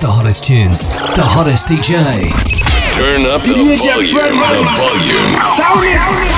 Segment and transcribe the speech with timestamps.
[0.00, 2.24] The hottest tunes, the hottest DJ.
[2.94, 6.34] Turn up the volume, the volume.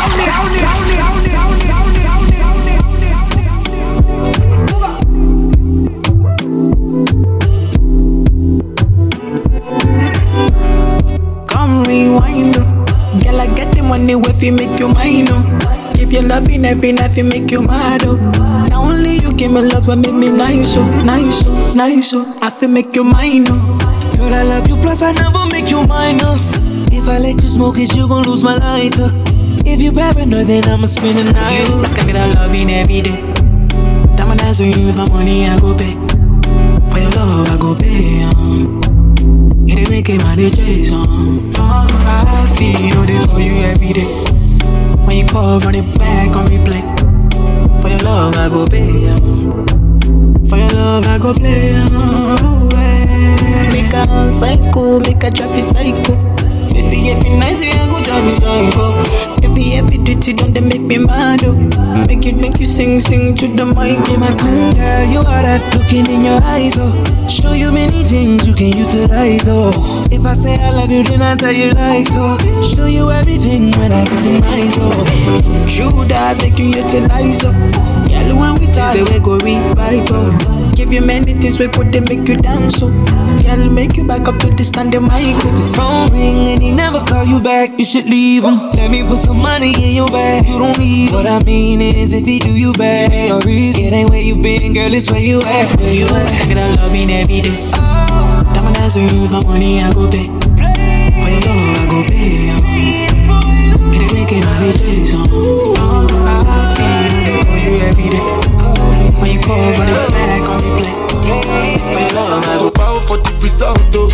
[11.49, 12.85] Come rewind, oh.
[13.23, 15.75] Girl, I get the money if you make you mine, oh.
[16.07, 18.14] If you loving every night, you make you mad, oh.
[18.70, 22.39] Now only you give me love and make me nice, oh, nice, oh, nice, oh.
[22.40, 24.14] I feel make you mine, oh.
[24.17, 26.54] Girl, I love you, plus I never make you minus.
[26.93, 29.11] If I let you smoke it, you gon' lose my lighter.
[29.67, 31.67] If you paranoid, then I'ma spend the night.
[31.67, 33.23] You can get a loving every day.
[34.14, 35.95] Diamond dance with you, the money I go pay.
[36.86, 38.81] For your love, I go pay, um.
[39.67, 40.34] It make it my
[40.95, 41.53] um.
[41.56, 44.36] Oh, I feel this for you every day.
[45.36, 46.81] When run it back on replay.
[47.83, 49.05] For your love, I go pay.
[50.48, 51.75] For your love, I go play.
[53.70, 56.36] Make a psycho, make a traffic psycho.
[57.11, 58.97] Every night say I go drive me psycho.
[59.44, 61.55] Every every dirty don't they make me mad, oh.
[62.06, 63.98] Make it make you sing, sing to the mic.
[64.06, 66.92] Be my queen, girl, you are that looking in your eyes, oh.
[67.28, 69.72] Show you many things you can utilize, oh.
[70.11, 72.36] If I say I love you, then I tell you like so.
[72.39, 72.62] Oh.
[72.74, 75.06] Show you everything when I get in my zone.
[75.69, 77.52] True that make you utilize, oh.
[78.27, 80.73] Girl, when we taste the way go revive, oh.
[80.75, 82.91] Give you many things we could they make you dance, oh.
[83.43, 85.57] Girl, make you back up to the standing mic, oh.
[85.57, 87.79] His phone ring and he never call you back.
[87.79, 88.57] You should leave him.
[88.75, 90.47] Let me put some money in your bag.
[90.47, 93.85] You don't need What I mean is, if he do you bad, your reason.
[93.85, 94.93] It ain't where you been, girl.
[94.93, 95.79] It's where you at.
[95.81, 96.43] Where you at?
[96.43, 97.57] I get a loving every day.
[97.79, 98.43] Oh.
[98.53, 100.27] Diamond dance with you, the money I go pay.
[100.27, 102.51] For your love, I go pay.
[103.97, 105.15] Ain't making all the days,
[107.97, 108.20] every day.
[109.20, 110.92] When you call, run it back on replay.
[112.16, 114.08] I go bow for the result, oh.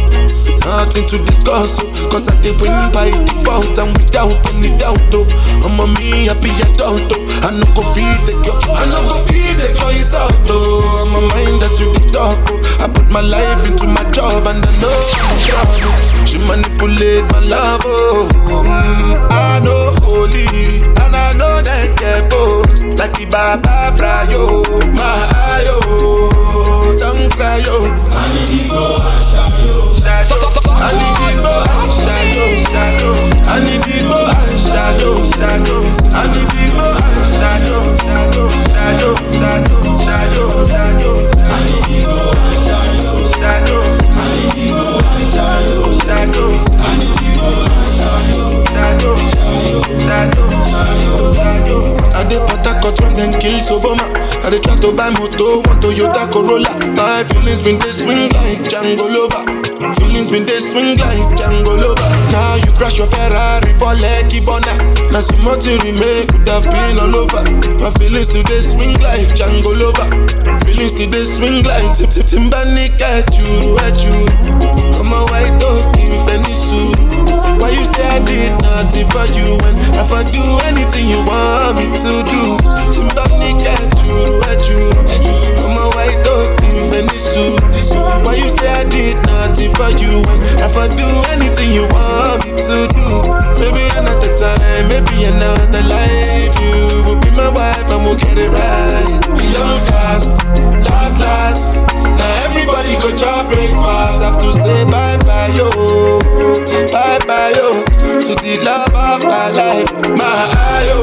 [0.63, 1.91] Nothing to discuss, oh.
[2.11, 5.27] Cause I did win by default and without any doubt, oh.
[5.67, 7.43] I'm a me happy adult, oh.
[7.43, 9.32] I no go feed the girl, I no go feed
[13.13, 16.25] my life into my job and I know oh.
[16.25, 18.29] She manipulate my love, oh.
[18.65, 22.83] Mm, I know holy and I know that both.
[22.99, 24.63] Like the Baba Frayo,
[24.95, 25.79] my ayo,
[26.99, 27.85] don't cry, yo.
[30.25, 30.61] So, so.
[30.73, 32.73] I need people and shadow.
[33.47, 34.43] I need people
[50.93, 54.05] I dey Port Harcourt when dem kill Soboma.
[54.45, 56.69] I dey try to buy moto, one Toyota Corolla.
[56.97, 59.43] My feelings been dey swing like Django Lover.
[59.97, 62.09] Feelings been they swing like Django Lover.
[62.31, 64.73] Now you crash your Ferrari for Lucky Bona.
[65.11, 67.43] Now some more to remake could have been all over.
[67.81, 70.07] My feelings today swing like Django Lover.
[70.69, 74.15] Feelings today swing like Tip Tip Timbani at you, at you.
[75.01, 76.93] I'm a white dog in Fenisu.
[77.63, 79.79] Why you say I did nothing for you when
[80.11, 82.59] I do anything you want me to do?
[82.91, 84.91] Timbani at you.
[85.63, 87.55] I'm a white dog in Fenisu.
[88.27, 90.43] Why you say I did nothing for you when
[90.75, 93.31] I do anything you want me to do?
[93.63, 96.59] Maybe another time, maybe another life.
[96.59, 99.32] You will be my wife and we'll get it right.
[99.51, 100.29] Young cast,
[100.87, 101.87] last, last.
[102.07, 104.23] Now everybody go job breakfast.
[104.23, 105.69] Have to say bye bye, yo.
[106.93, 107.83] Bye bye, yo.
[108.21, 109.91] To the love of my life.
[110.17, 111.03] My eye, yo.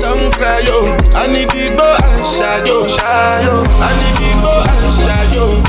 [0.00, 0.96] Don't cry, yo.
[1.14, 2.86] I need people and shadow.
[2.98, 5.62] I need people and shadow.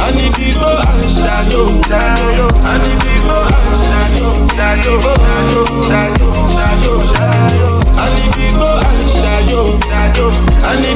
[0.00, 1.66] I need people and shadow.
[2.50, 4.34] I need people and shadow.
[4.54, 7.73] Shadow, shadow, shadow, shadow, shadow.
[8.54, 9.74] People and shadow.
[10.62, 10.86] And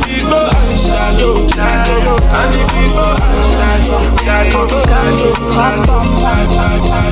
[0.78, 1.48] shadow.
[1.50, 1.88] Shadow.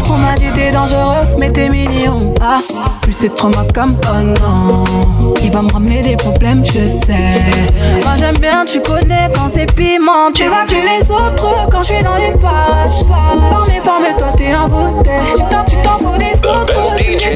[0.08, 2.32] On m'a dit t'es dangereux, mais t'es mignon.
[2.40, 2.58] Ah,
[3.02, 4.84] plus c'est trop ma comme oh non.
[5.42, 7.34] Il va me ramener des problèmes, je sais.
[8.04, 10.30] Moi j'aime bien, tu connais quand c'est piment.
[10.32, 13.04] Tu vas plus les autres quand je suis dans les pages.
[13.50, 15.10] Par mes formes, toi t'es envoûté.
[15.36, 16.96] Tu t'en, tu t'en fous des autres.
[16.96, 17.30] tu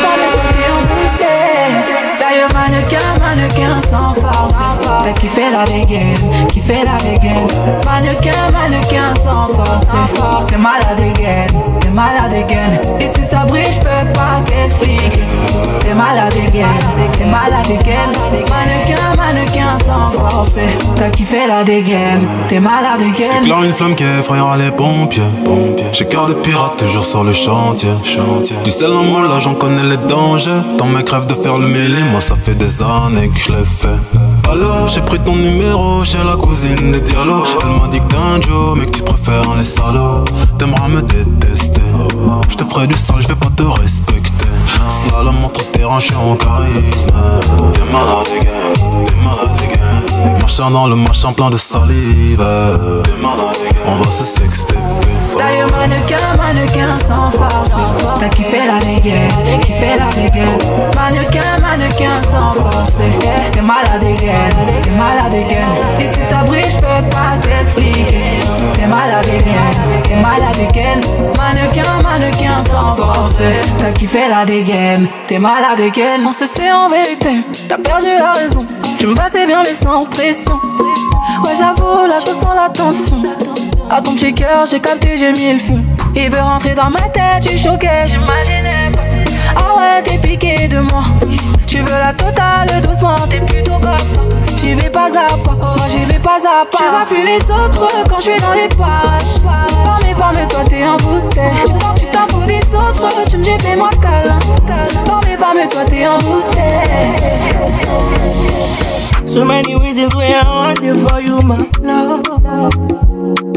[0.00, 1.36] mes formes, toi t'es envoûté.
[2.20, 4.79] D'ailleurs, mannequin, mannequin sans force.
[5.04, 6.16] T'as kiffé la dégaine,
[6.48, 7.46] kiffé la dégaine.
[7.84, 10.46] Mannequin, mannequin sans force, sans force.
[10.46, 11.48] T'es malade dégaine,
[11.80, 12.80] t'es malade dégaine.
[13.00, 15.22] Et si ça brille, je peux pas t'expliquer.
[15.80, 16.66] T'es malade dégaine,
[17.18, 18.12] t'es malade dégaine.
[18.50, 20.52] Mannequin, mannequin sans force.
[20.96, 23.42] T'as kiffé la dégaine, t'es malade dégaine.
[23.42, 25.22] J'éclaire une flamme qui effrayera les pompiers.
[25.92, 27.90] J'ai cœur de pirate toujours sur le chantier.
[28.64, 30.50] Du sel en moi, là j'en connais les dangers.
[30.78, 33.64] Ton mec rêve de faire le mêlé, moi ça fait des années que je l'ai
[33.64, 33.98] fait.
[34.50, 37.44] Alors j'ai pris ton numéro chez la cousine de Diallo.
[37.62, 40.24] Elle m'a dit que t'es un Joe, mais que tu préfères les salauds.
[40.58, 41.80] T'aimeras me détester.
[42.48, 44.46] Je te ferai du sale, je vais pas te respecter.
[45.08, 47.10] Slalom entre terrain, je suis en charisme.
[47.74, 49.04] T'es malade, again.
[49.06, 50.38] T'es malade, again.
[50.40, 52.38] Marchant dans le machin plein de salive.
[52.40, 53.02] T'es.
[53.86, 54.74] On va se sexter.
[55.38, 57.70] Taille mannequin, mannequin sans force.
[58.18, 60.58] T'as kiffé la dégaine, kiffé la dégaine.
[60.94, 62.92] Mannequin, mannequin sans force.
[63.52, 65.68] T'es malade dégaine, t'es malade dégaine.
[65.98, 68.40] Et si ça brille, j'peux pas t'expliquer.
[68.74, 71.00] T'es malade dégaine, t'es malade dégaine.
[71.36, 73.36] Mannequin, mannequin sans force.
[73.78, 76.26] T'as kiffé la dégaine, t'es malade dégaine.
[76.26, 78.66] On se sait en vérité, t'as perdu la raison.
[78.98, 80.58] Tu me passais bien mais sans pression.
[81.44, 83.22] Ouais, j'avoue, là je ressens la tension.
[83.92, 85.80] À ton petit cœur, j'ai capté, j'ai mis le feu.
[86.14, 89.00] Il veut rentrer dans ma tête, tu choqué, j'imaginais pas.
[89.56, 91.02] Ah ouais, t'es piqué de moi.
[91.66, 94.20] Tu veux la totale doucement, t'es plutôt comme ça.
[94.56, 96.78] J'y vais pas à pas, moi j'y vais pas à pas.
[96.78, 99.40] Tu vois plus les autres quand je suis dans les pages.
[99.84, 101.64] Par mes formes, toi t'es en bouteille.
[101.98, 104.38] Tu t'en fous des autres, tu me dis fais-moi câlin.
[105.04, 107.40] Par mes formes, toi t'es en bouteille.
[109.26, 113.49] So many reasons why I want you for you, my love.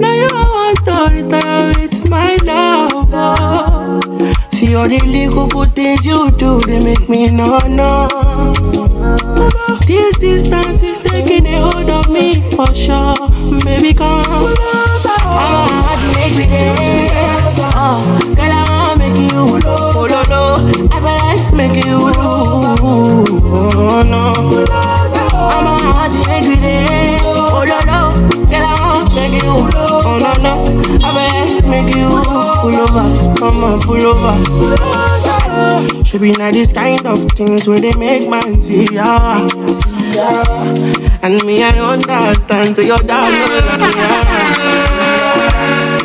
[0.00, 3.08] Now you want to retire with my love.
[3.12, 4.00] oh.
[4.52, 8.08] See all the little good things you do, they make me no no.
[9.86, 13.14] This distance is taking a hold of me for sure.
[13.64, 14.24] Baby, come.
[14.26, 17.12] I want to make it
[17.76, 18.00] Oh,
[18.36, 19.60] girl, I want to make you.
[19.66, 20.42] Oh, no, no.
[20.90, 21.98] I feel like make you.
[22.16, 24.22] Oh, no.
[25.36, 27.13] I'm a heart to make it
[29.74, 30.54] Oh, no, no.
[31.02, 31.08] I
[31.48, 32.08] feel make you.
[32.60, 33.06] Pull over.
[33.38, 34.34] Come on, pull over.
[36.04, 39.46] Should be not this kind of things where they make man see ya.
[39.48, 40.42] See ya.
[41.22, 42.76] And me, I understand.
[42.76, 43.30] So you're down.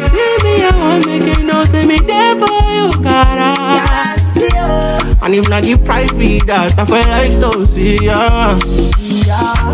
[0.10, 1.64] See me, I make you know.
[1.64, 3.56] Say me there for you, cara.
[5.22, 8.58] And if not the price be that, I feel like to see ya.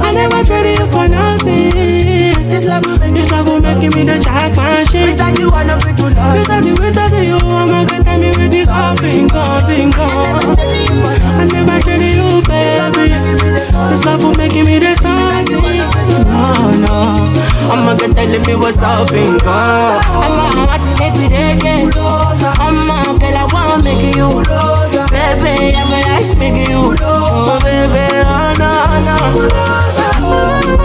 [0.01, 2.05] I never traded you for nothing.
[2.56, 5.12] This love will make, this love will make me the jack machine.
[5.12, 6.40] Without you, I'm not free to love.
[6.40, 10.07] Without you, without you, I'm not gonna tell me with this all bingo, bingo.
[10.07, 13.12] I never traded you, baby.
[13.92, 15.44] This love will make me the star.
[15.52, 17.28] No, no.
[17.68, 19.52] I'm not gonna tell me what's up, bingo.
[19.52, 21.92] I'm a heart to make me reggae.
[21.92, 24.31] I'm a girl, I wanna make you.
[25.12, 26.96] Baby, I feel like making you.
[27.04, 28.72] Oh, baby, oh, no,
[30.80, 30.84] no.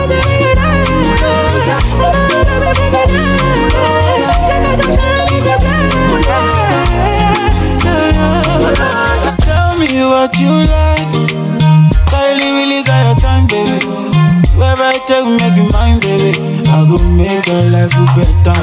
[9.44, 11.10] Tell me what you like.
[12.40, 13.78] Really, got your time, baby.
[14.82, 16.32] I take, make you mine, baby.
[16.68, 18.56] I go make your life better.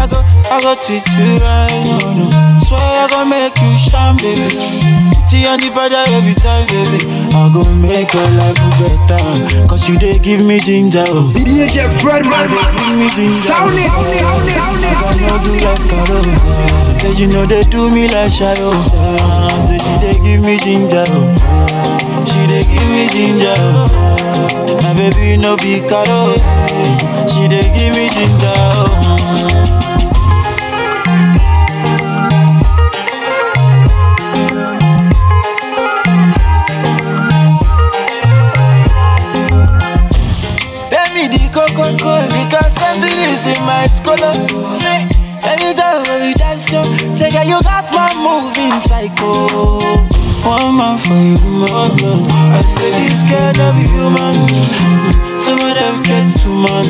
[0.00, 0.23] I go,
[0.54, 2.30] I go treat you right, no, no.
[2.62, 4.46] Swear I go make you shine, baby.
[5.10, 7.02] Put you on the brother every time, baby.
[7.34, 9.66] I go make your life better.
[9.66, 11.34] Cause you they give me ginger, oh.
[11.34, 13.50] DJ Fred Max, Give me ginger.
[13.50, 13.66] Oh.
[13.66, 16.22] sound it, sound it, sound it, sound it, I know do like Carol.
[17.02, 18.70] Cause you know they do me like Shayo.
[19.66, 21.02] So she they give me ginger.
[21.02, 22.22] Oh.
[22.30, 23.58] She they give me ginger.
[23.58, 24.78] Oh.
[24.86, 26.30] My baby no be Carol.
[26.30, 27.26] Eh.
[27.26, 28.54] She they give me ginger.
[29.82, 29.93] Tell
[43.18, 44.32] is in my scholar.
[44.50, 44.80] Oh.
[45.44, 49.78] Anytime when we dance, yo, say yeah, you got my moving psycho.
[50.44, 52.26] One man for you, mama.
[52.52, 54.34] I say this girl love you, human.
[55.38, 56.86] Some of them get too man,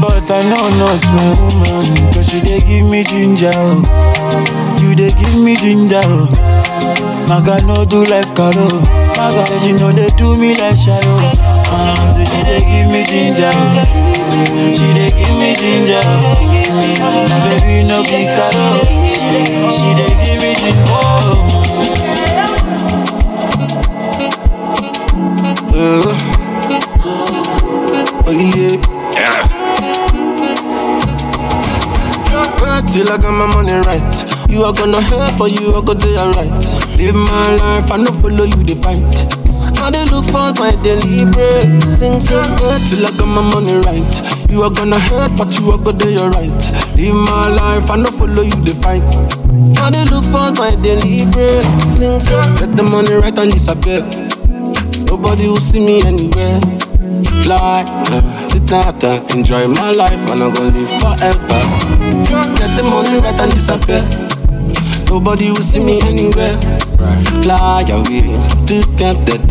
[0.00, 2.12] but I know not my woman.
[2.12, 4.78] Cause you they give me ginger, oh.
[4.80, 6.00] you they give me ginger.
[6.04, 6.28] oh.
[7.28, 8.68] Maga no do like Karo.
[8.72, 9.14] Oh.
[9.16, 11.51] Maga, you know they do me like Shayo.
[11.72, 13.52] Um, so she dey give me ginger.
[14.76, 16.04] She dey give me ginger.
[17.28, 18.84] My baby no be caro.
[19.72, 22.02] She dey give me ginger.
[25.74, 26.02] Uh,
[28.26, 28.76] oh yeah.
[29.16, 29.48] yeah.
[32.92, 34.50] Till I got my money right.
[34.50, 36.50] You are gonna help or you are gonna do alright.
[36.98, 39.41] Live my life, I no follow you the fight.
[39.82, 40.70] I dey look for my
[41.32, 41.82] bread.
[41.90, 44.50] Sing so good till I got my money right.
[44.50, 46.62] You are gonna hurt, but you are gonna do alright.
[46.96, 49.02] Live my life, I no follow you the fight.
[49.82, 50.76] I dey look for my
[51.32, 51.64] bread.
[51.90, 54.02] Sing so get the money right and disappear.
[55.10, 56.60] Nobody will see me anywhere.
[57.42, 57.84] Fly,
[59.02, 61.60] uh, enjoy my life, and I'm gonna live forever.
[62.56, 64.02] Get the money right and disappear.
[65.12, 66.56] Nobody will see me anywhere.
[67.44, 68.32] Fly away,
[68.64, 69.44] do that, that,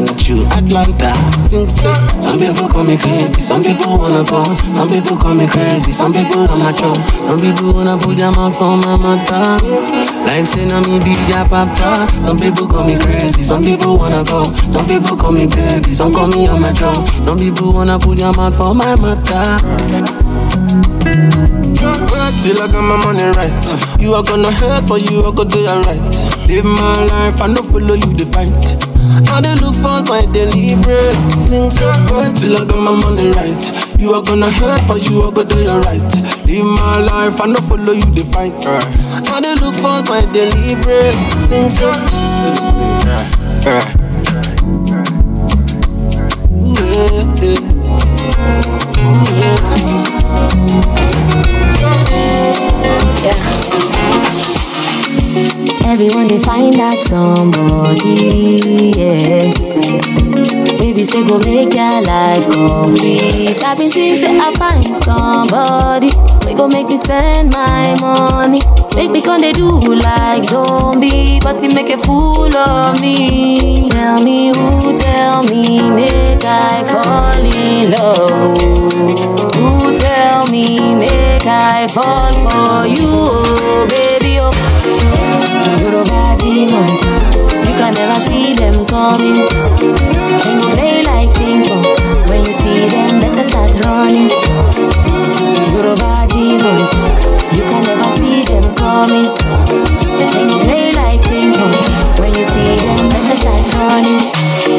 [0.00, 1.12] with you, Atlanta.
[1.36, 1.92] Sing, sing.
[2.18, 4.56] Some people call me crazy, some people wanna fall.
[4.72, 6.96] Some people call me crazy, some people I'm not sure.
[7.28, 9.60] Some people wanna put their mouth on my mother.
[10.24, 12.08] Like saying I'm me be their papa.
[12.24, 14.48] Some people call me crazy, some people wanna go.
[14.72, 16.94] Some people call me baby, some call me amateur.
[17.20, 19.60] Some people wanna put their mouth for my mother.
[21.84, 23.83] Work till I got my money right.
[24.04, 26.14] You are gonna hurt, but you are gonna do alright.
[26.46, 28.52] Live my life, I no follow you the fight.
[29.32, 31.16] I dey look for my daily bread.
[31.40, 33.64] Sing so work till I got my money right.
[33.98, 36.04] You are gonna hurt, but you are gonna do alright.
[36.44, 38.52] Live my life, I no follow you the fight.
[38.66, 41.14] I dey look for my daily bread.
[41.40, 41.88] Sing so.
[43.08, 43.24] Yeah,
[43.64, 43.84] yeah.
[49.34, 51.03] Yeah.
[55.94, 59.52] Everyone they find that somebody, yeah.
[60.76, 63.62] Baby say go make your life complete.
[63.62, 66.10] I been since say I find somebody.
[66.46, 68.60] We go make me spend my money.
[68.96, 73.88] Make me come they do like zombie, but he make a fool of me.
[73.90, 78.58] Tell me who, tell me, make I fall in love.
[79.54, 84.13] Who tell me, make I fall for you, oh, baby.
[85.80, 87.02] Yoruba demons,
[87.66, 89.44] you can never see them coming.
[90.44, 91.84] They go play like ping pong.
[92.28, 94.28] When you see them, better start running.
[95.72, 96.92] Yoruba demons,
[97.56, 99.28] you can never see them coming.
[100.18, 101.74] They go play like ping pong.
[102.20, 104.20] When you see them, better start running.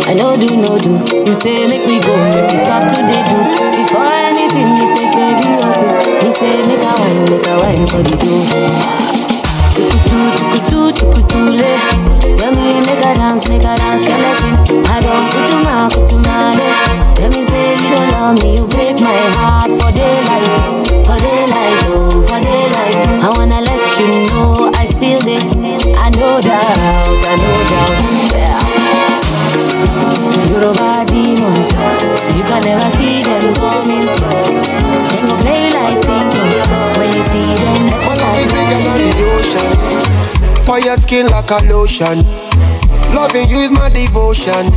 [0.08, 0.94] I know do no do.
[1.26, 3.38] You say make me go, make me start today do.
[3.78, 6.26] Before anything you take, baby, okay.
[6.26, 9.15] He say make a wine, make a wine for the dough.
[12.40, 14.06] Tell me make a dance, make a dance.
[14.08, 15.92] I don't to to.
[17.16, 20.65] Tell me say you don't love me, you break my heart for daylight,
[40.96, 42.24] your skin like a lotion.
[43.12, 44.72] Loving you is my devotion.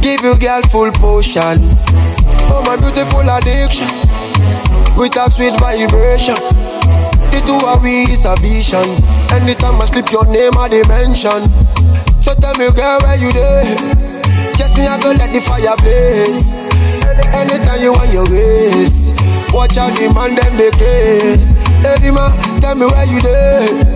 [0.00, 1.60] Give you girl full potion.
[2.48, 3.88] Oh my beautiful addiction.
[4.96, 6.40] With a sweet vibration.
[7.32, 8.86] The two of we is a vision.
[9.32, 11.44] Anytime I slip your name I dimension.
[12.22, 13.76] So tell me girl where you there?
[14.56, 16.52] Just me I go let the fire blaze.
[17.34, 19.12] Anytime you want your ways.
[19.52, 21.52] Watch out the man them they craze.
[21.84, 23.95] Hey tell me where you there?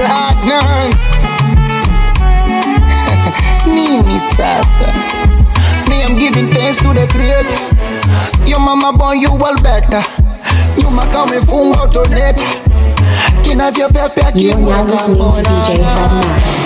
[0.00, 1.02] Platinums.
[3.68, 4.88] Nini sasa.
[5.92, 7.60] Me I'm giving thanks to the creator.
[8.48, 10.00] Your mama born you well better.
[10.78, 12.44] Nyuma kama ifunga utoneta
[13.42, 16.59] Kinavyopepea You're now listening to DJ Fred Max.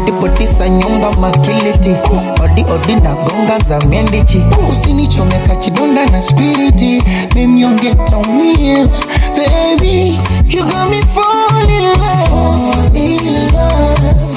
[0.00, 1.96] Body body sa nyumba makiliti.
[2.42, 4.42] Odi odi na gonga za mendichi.
[4.72, 7.02] Usinichomeka kidonda na spiriti.
[7.34, 8.86] Mimnyonge taumia
[9.36, 12.28] baby you got me fall in love.
[12.28, 14.29] Fall in love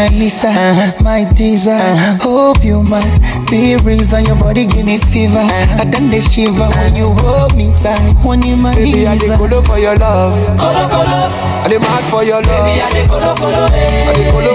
[0.00, 1.04] Mona Lisa, uh-huh.
[1.04, 1.70] my teaser.
[1.76, 2.16] Uh-huh.
[2.24, 3.04] Hope you might
[3.50, 5.36] be reason your body give me fever.
[5.36, 5.80] Uh-huh.
[5.80, 8.16] I done the shiver when you hold me tight.
[8.24, 10.32] One in my Baby, I dey for your love.
[10.56, 11.28] Colo, colo.
[11.60, 12.64] I dey mad for your love.
[12.64, 14.08] Baby, I dey colo, colo, eh.
[14.08, 14.49] I dey colo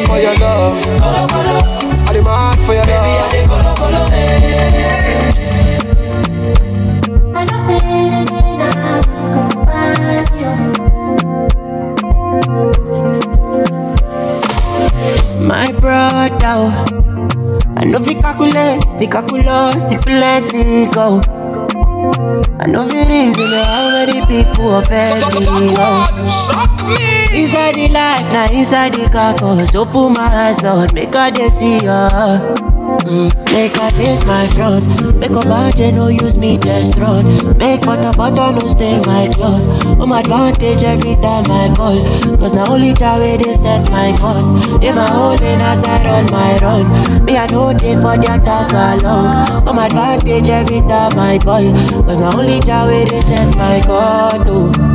[27.95, 29.73] life, now inside the car, carcass.
[29.73, 32.11] Open my eyes, Lord, make her they see ya.
[33.07, 33.31] Mm.
[33.53, 34.83] Make her face my front.
[35.15, 37.23] Make a budget, no use me just run.
[37.57, 39.67] Make butter, butter, no stain my clothes.
[39.85, 42.03] I'm advantage every time I ball.
[42.37, 44.49] Cause now only Jah way they set my cause.
[44.83, 45.07] In my
[45.39, 47.25] lane as I run my run.
[47.25, 49.67] Me, I know they for the attack along.
[49.67, 51.63] I'm advantage every time I ball.
[52.03, 54.94] Cause now only Jah way they set my cause.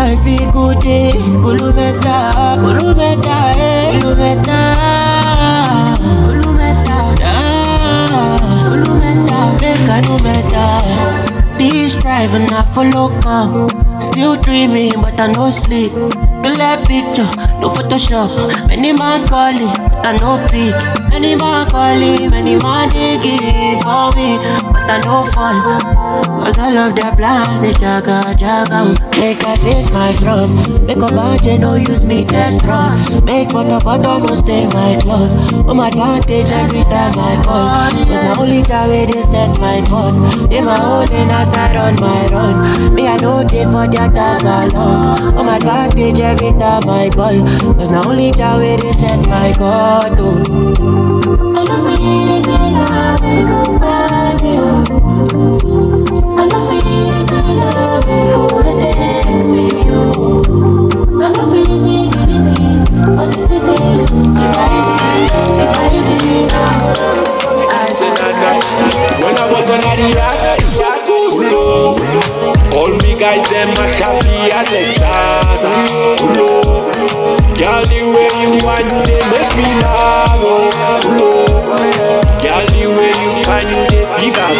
[0.00, 1.10] I feel go day,
[1.42, 4.58] kolometa, kolometa, eh, kolometa,
[7.24, 7.58] ah,
[8.70, 11.58] kolometa, make I no better.
[11.58, 13.68] This driving I follow come.
[14.00, 15.90] Still dreaming, but I no sleep.
[16.44, 17.28] Clear picture,
[17.60, 18.30] no Photoshop.
[18.68, 20.74] Many man calling, but I no pick.
[21.10, 24.38] Many man calling, many man digging for me,
[24.72, 26.37] but I no fall.
[26.48, 28.96] Cause all of their plans, they jaga, jaga.
[29.20, 30.48] Make I face my flaws.
[30.80, 32.96] Make a budget, no use me test run.
[33.22, 35.36] Make butter, butter, no stay my clothes.
[35.52, 37.92] Oh, I'm advantage every time I call.
[38.08, 40.16] Cause now only Jah way they set my cause.
[40.48, 42.94] In my lane, as I run my run.
[42.94, 44.72] Me, I know they for the attack along.
[44.72, 47.44] Oh, I'm advantage every time I ball.
[47.76, 50.16] Cause now only Jah way they set my cause.
[50.16, 50.40] Oh.
[51.60, 53.97] I don't feel to see love go by
[69.70, 71.28] on the yacht, pull.
[72.78, 73.86] All me guys them a
[74.54, 75.62] Alexas
[76.20, 76.88] pull up.
[77.58, 80.38] Girl, the way you want they make me laugh.
[80.40, 80.70] oh,
[82.40, 84.52] Girl, the way you find you they figure.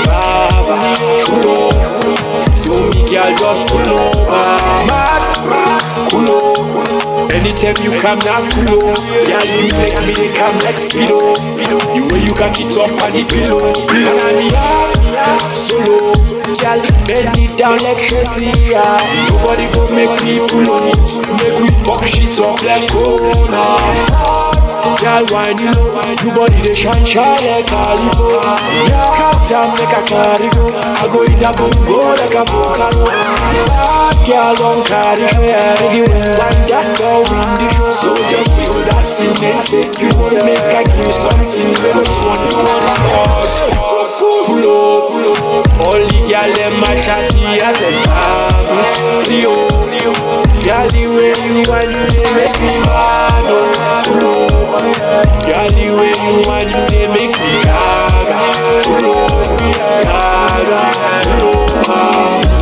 [1.26, 2.56] Pull up.
[2.56, 4.44] So me girl just pull over.
[4.90, 5.22] Mad,
[6.28, 7.30] up.
[7.30, 8.98] Anytime you come now, up.
[9.28, 11.18] Girl, you make me come like speedo.
[11.38, 13.72] The way you got it up on the pillow.
[13.86, 14.97] Can?
[15.54, 16.14] Solo.
[16.58, 18.50] Girl, bend it down like Tracy.
[19.28, 20.96] Nobody go make me pull up.
[21.38, 23.78] Make we fuck shit up like Corona.
[24.98, 28.40] Girl, wine you low, you body they shine shine like Calico.
[28.88, 30.74] Yeah, Captain make a carry go.
[30.74, 33.06] I go in the boom go like a volcano.
[34.26, 35.28] Girl don't carry
[35.94, 37.88] you want that girl win the show.
[37.88, 41.70] So just feel that and take you to make I give you something.
[41.78, 43.97] Us one you wanna cause.
[44.08, 45.68] Pull up, pull up.
[45.84, 46.18] All the
[46.96, 47.76] shot me at
[55.68, 56.72] the way you want
[57.14, 57.88] make me up.
[58.78, 59.04] Make
[59.60, 59.72] me
[60.06, 60.48] up,
[61.88, 62.57] up.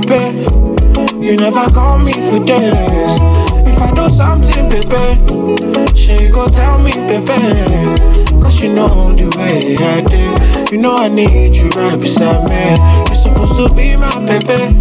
[0.00, 0.42] Baby.
[1.24, 3.14] You never call me for days.
[3.66, 7.38] If I do something, baby, she go tell me, baby.
[8.42, 10.74] Cause you know the way I do.
[10.74, 12.76] You know I need you right beside me.
[13.06, 14.74] You're supposed to be my baby.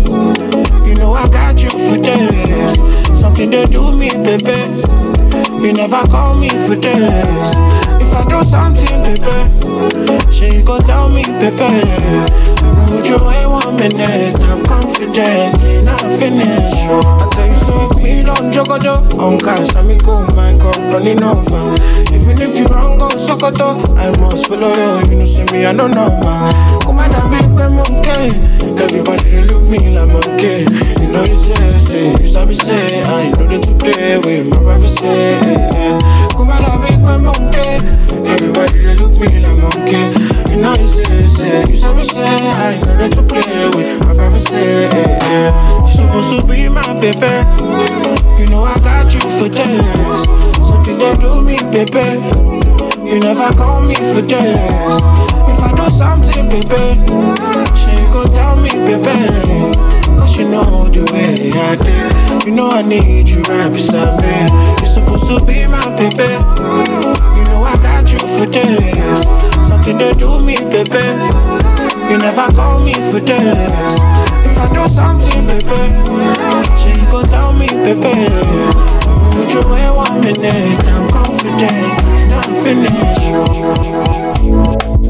[0.88, 2.80] You know I got you for days.
[3.20, 4.58] Something they do me, baby.
[5.64, 7.93] You never call me for days.
[8.16, 11.84] I do something, baby, she go tell me, baby.
[12.94, 14.40] Would you wait one minute?
[14.42, 16.88] I'm confident, not finished.
[16.88, 17.90] I tell you so.
[18.00, 19.18] me down, jogodo.
[19.20, 21.74] On cash, let me go, my cup running over.
[22.14, 23.82] Even if you wrong, go sokoto.
[23.98, 26.82] I must follow you, you know, see me, I don't know, man.
[26.82, 28.30] Come on, I make them monkey.
[28.84, 30.66] Everybody look me like monkey.
[31.02, 34.58] You know, you say, say, you sabi say, I know they to play with my
[34.58, 35.38] privacy.
[36.38, 37.93] Come on, I make them monkey.
[38.44, 40.04] Everybody they look me like monkey.
[40.52, 44.14] You know, you say, say, you sabi say, I know they to play with my
[44.14, 44.84] privacy.
[45.32, 47.40] You're supposed to be my baby.
[48.38, 50.28] You know I got you for days.
[50.60, 52.20] Something they do me, baby.
[53.10, 55.00] You never call me for days.
[55.48, 57.00] If I do something, baby,
[57.80, 59.72] she go tell me, baby.
[60.20, 62.46] Cause you know the way I did.
[62.46, 64.52] You know I need you right beside me.
[64.84, 67.33] You're supposed to be my baby.
[68.14, 69.22] You for days.
[69.68, 71.04] Something they do me, baby.
[72.10, 73.74] You never call me for days.
[74.46, 75.82] If I do something, baby,
[76.80, 78.30] she go tell me, baby.
[79.36, 80.86] Would you wait one minute?
[80.88, 81.98] I'm confident.
[82.06, 83.24] I'm not finished.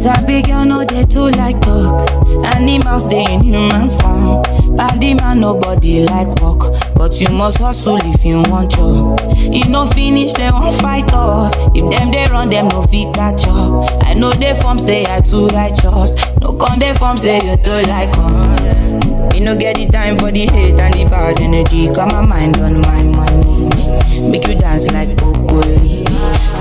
[0.03, 2.09] Sabi girl no dey too like talk.
[2.55, 4.41] Animals dey in human form.
[4.75, 6.72] Body man nobody like work,
[7.03, 9.19] but you must hustle if you want job.
[9.51, 11.51] E no finish dem wan fight us.
[11.75, 13.91] If them they run dem no fit catch up.
[14.03, 16.15] I know dey form say I too righteous.
[16.39, 18.93] No con dey form say you too like us.
[19.33, 21.87] Me no get the time for the hate and the bad energy.
[21.87, 24.29] Got my mind on my money.
[24.31, 25.92] Make you dance like broccoli.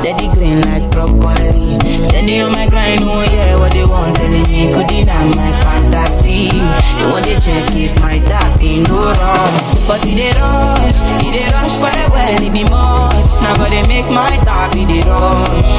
[0.02, 1.78] Steady green like broccoli.
[2.10, 4.66] Steady on my grind, oh yeah, what they want telling me.
[4.74, 6.48] Could deny my fantasy.
[6.50, 9.52] They want to check if my tap ain't no wrong.
[9.86, 13.01] But it dey rush, it dey rush well well, it be much.
[13.52, 15.72] Now gotta make my tap, it dey rush.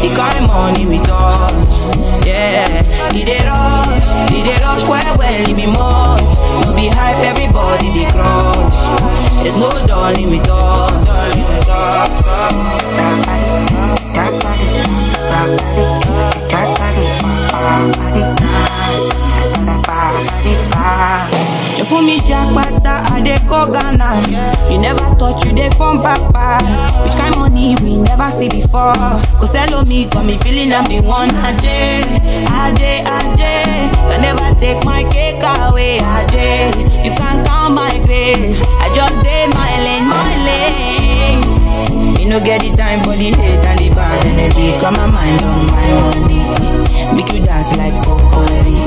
[0.00, 1.68] The kind money we touch,
[2.24, 2.80] yeah.
[3.12, 6.30] It dey rush, it dey rush well well, it be much.
[6.64, 8.80] No be hype, everybody dey crush.
[9.42, 11.04] There's no darling with us.
[11.04, 11.68] Darling with
[21.78, 22.02] You fool
[22.82, 24.70] jackpata, I dey go Ghana.
[24.72, 26.64] You never thought you dey from back pass.
[27.04, 28.94] Which kind money we never see before?
[29.40, 31.30] Cause hello me, got me feeling I'm the one.
[31.30, 32.02] Ajay,
[32.46, 33.90] Ajay, Ajay.
[34.10, 37.04] Can never take my cake away, Ajay.
[37.04, 38.60] You can't count my grace.
[38.62, 42.14] I just did my lane, my lane.
[42.14, 44.72] Me no get the time for the hate and the bad energy.
[44.80, 47.16] Got my mind on my money.
[47.16, 48.78] Make you dance like broccoli.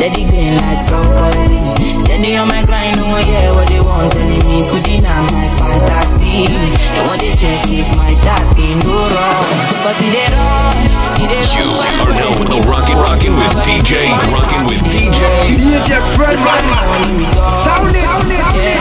[0.00, 1.60] Steady green like broccoli.
[2.00, 4.64] Steady on my grind, oh yeah, what they want telling me.
[4.72, 6.48] Could deny my fantasy.
[6.48, 9.44] They want to check if my tap ain't no wrong.
[9.84, 14.08] But it dey rush, it dey You are now with the rockin' rockin' with DJ,
[14.32, 15.20] rockin' with DJ.
[15.60, 16.40] DJ Fred
[17.60, 18.72] Sound it, sound it, sound it.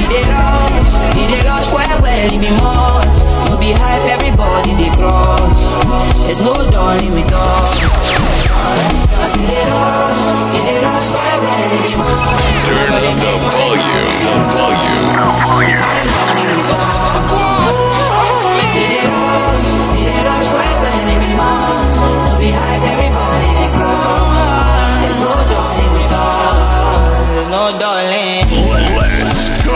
[0.00, 3.35] It dey rush, it dey rush well well, it be much.
[3.66, 5.66] No be hype, everybody dey crush.
[6.22, 7.82] There's no darling with us.
[7.82, 10.22] As it dey rush,
[10.54, 12.62] it dey rush well well, it be much.
[12.62, 15.82] Turn up the volume, the volume.
[18.70, 21.98] It dey rush, it dey rush well well, it be much.
[22.22, 24.94] No be hype, everybody dey crush.
[25.02, 26.70] There's no darling with us.
[27.34, 28.46] There's no darling.
[28.94, 29.74] Let's go.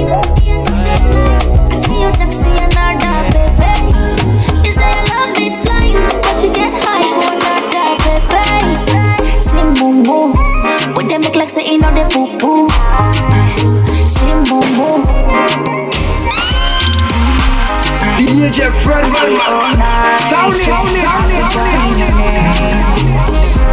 [0.00, 1.29] I see
[2.00, 3.92] your taxi and another baby.
[4.64, 7.90] You say your love is blind, but you get high for another
[8.32, 8.98] baby.
[9.40, 10.30] See boom boom,
[10.94, 12.68] what they make like say you know they poo poo.
[14.08, 15.00] See boom boom.
[18.20, 19.38] DJ Fred Sound it,
[20.28, 22.12] sound it, sound it, sound it.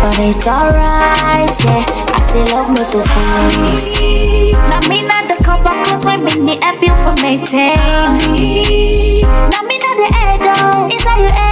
[0.02, 1.84] But it's alright, yeah.
[2.16, 3.88] I say love no to force.
[4.70, 5.37] Now me not the
[5.86, 7.76] cause we bring the app you for maintain.
[9.52, 11.48] Now me not the head though, inside your head.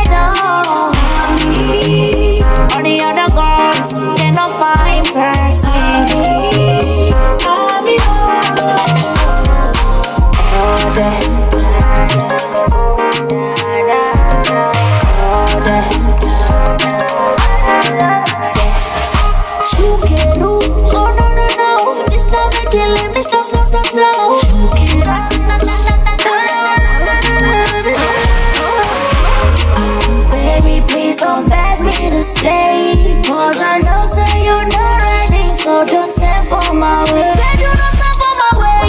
[35.88, 37.34] Don't stand for my way.
[37.34, 38.82] Say do not stand for my way,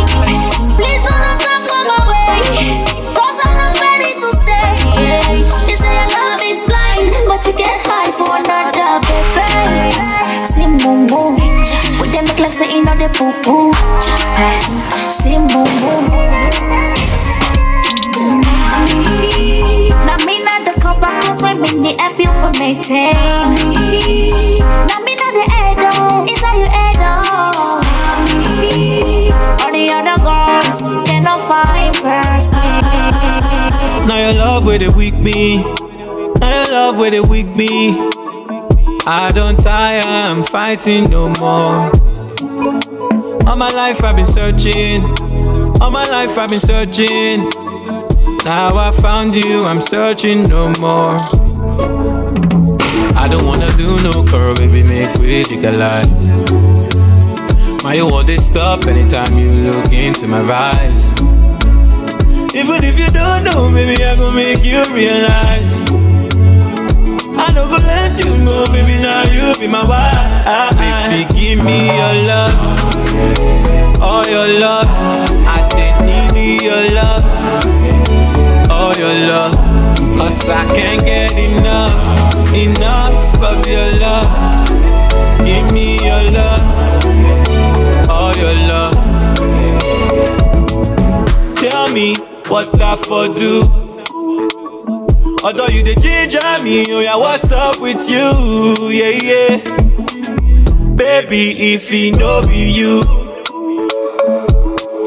[0.76, 2.28] please do not stand for my way,
[3.14, 4.70] cause I'm not ready to stay.
[5.68, 9.94] You say your love is blind, but you get high for another baby.
[10.46, 11.34] See boom boom,
[12.00, 13.72] with them make like say you know the poo poo.
[15.10, 16.04] Sing boom boom.
[20.06, 23.14] Now me not the couple cause we bring the app you for maintain.
[24.86, 25.00] Now
[34.26, 35.58] Your love where they weak me.
[35.58, 37.90] Now your love where they weak me.
[39.06, 41.92] I don't tire, I'm fighting no more.
[43.46, 45.04] All my life I've been searching.
[45.80, 47.48] All my life I've been searching.
[48.44, 51.18] Now I found you, I'm searching no more.
[53.14, 56.10] I don't wanna do no curl, baby, make we legalize.
[57.84, 61.05] My you want this stop anytime you look into my eyes.
[62.56, 65.80] Even if you don't know, baby, I gon' make you realize.
[67.36, 70.78] I don't go let you know, baby, now you be my wife.
[70.78, 74.88] Baby, give me your love, all your love.
[75.46, 77.22] I didn't need your love,
[78.70, 79.52] all your love.
[80.16, 81.92] Cause I can't get enough,
[82.54, 84.68] enough of your love.
[85.44, 86.64] Give me your love,
[88.08, 88.96] all your love.
[91.56, 92.14] Tell me
[92.48, 93.62] what I for do.
[95.44, 98.88] Although you the ginger me, oh yeah, what's up with you?
[98.90, 100.94] Yeah, yeah.
[100.94, 103.02] Baby, if he no be you,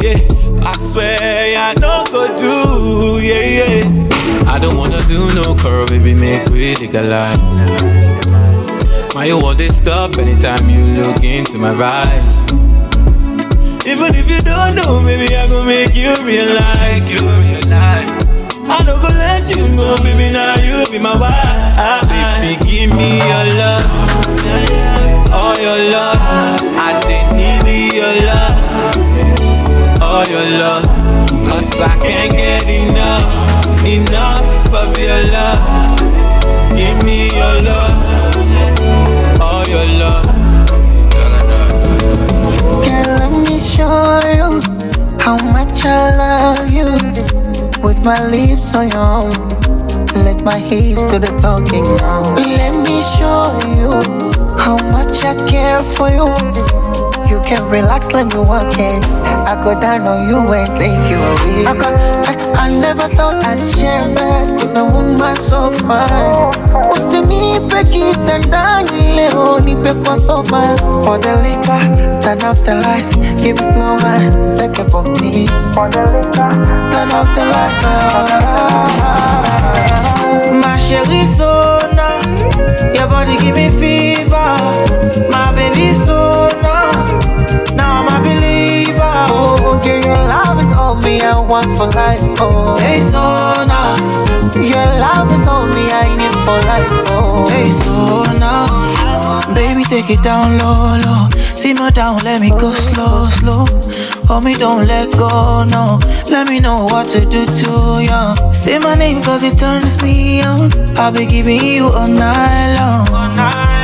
[0.01, 0.19] yeah,
[0.65, 4.51] I swear I no go do, yeah, yeah.
[4.51, 7.37] I don't wanna do no curl, baby, make we legalize.
[9.15, 12.58] My you want this stop anytime you look into my eyes.
[13.99, 17.11] Even if you don't know, baby, I gon' make you realize.
[17.11, 18.09] You realize.
[18.71, 22.07] I don't go let you know, baby, now you be my wife.
[22.07, 23.83] Baby, give me your love,
[25.35, 26.15] all your love.
[26.79, 28.55] I didn't need your love,
[30.01, 30.83] all your love.
[31.49, 35.99] Cause I can't get enough, enough of your love.
[36.73, 40.38] Give me your love, all your love.
[43.59, 44.61] Show you
[45.19, 46.89] how much I love you.
[47.83, 49.49] With my lips on your own,
[50.25, 52.35] let my hips do the talking now.
[52.35, 53.91] Let me show you
[54.57, 56.88] how much I care for you.
[57.29, 59.05] You can relax, let me walk it.
[59.47, 61.65] I go down on you and take you away.
[61.65, 61.93] I, got,
[62.27, 66.51] I, I never thought I'd share bed with a woman so fine.
[66.91, 70.75] Usinipe kitandani leo, nipe kwa sofa.
[71.43, 75.47] Liquor, turn off the lights, give me slow wine, second for me.
[75.73, 76.49] For the liquor,
[76.91, 77.83] turn off the lights.
[80.61, 82.09] My chérie Sona,
[82.95, 84.55] your body give me fever.
[85.31, 86.38] My baby Sona,
[91.19, 92.19] me I want for life.
[92.39, 93.95] Oh, hey Sona,
[94.55, 96.87] your love is all me I need for life.
[97.11, 101.27] Oh, Hey, so now, baby, take it down low, low.
[101.55, 103.65] Simmer down, let me go slow, slow.
[104.27, 105.99] Hold me, don't let go, no.
[106.29, 108.53] Let me know what to do to you.
[108.53, 110.71] Say my name, cause it turns me on.
[110.97, 113.78] I'll be giving you all night long.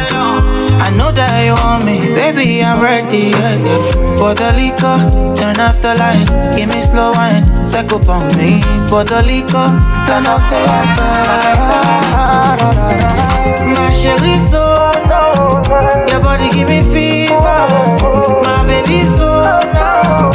[0.82, 3.80] I know that you want me, baby, I'm ready, yeah, yeah.
[4.18, 4.98] For the liquor,
[5.36, 8.62] turn off the lights, give me slow wine, suck up on me.
[8.90, 9.68] For the liquor,
[10.08, 12.06] turn off the lights.
[13.76, 14.64] My chérie, so
[15.10, 15.62] no,
[16.10, 17.62] your body give me fever.
[18.44, 20.32] My baby, so no,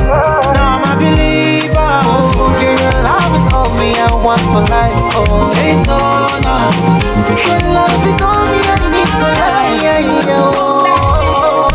[0.53, 1.90] now I'm a believer.
[2.05, 5.14] Oh, girl, love is all me I want for life.
[5.16, 5.96] Oh, Hey, so
[6.44, 9.61] no, your love is all I need for life.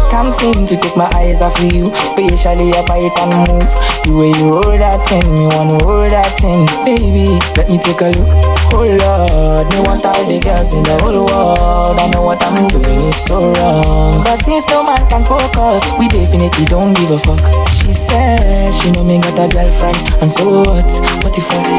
[0.09, 3.69] Can't seem to take my eyes off of you, especially your bite and move.
[4.03, 7.39] The way you hold that thing, me wanna hold that thing, baby.
[7.57, 8.31] Let me take a look.
[8.71, 11.99] Oh Lord, me want all the girls in the whole world.
[11.99, 14.23] I know what I'm doing is so wrong.
[14.23, 17.74] But since no man can focus, we definitely don't give a fuck.
[17.85, 20.91] She said she know me got a girlfriend, and so what?
[21.23, 21.77] What if I?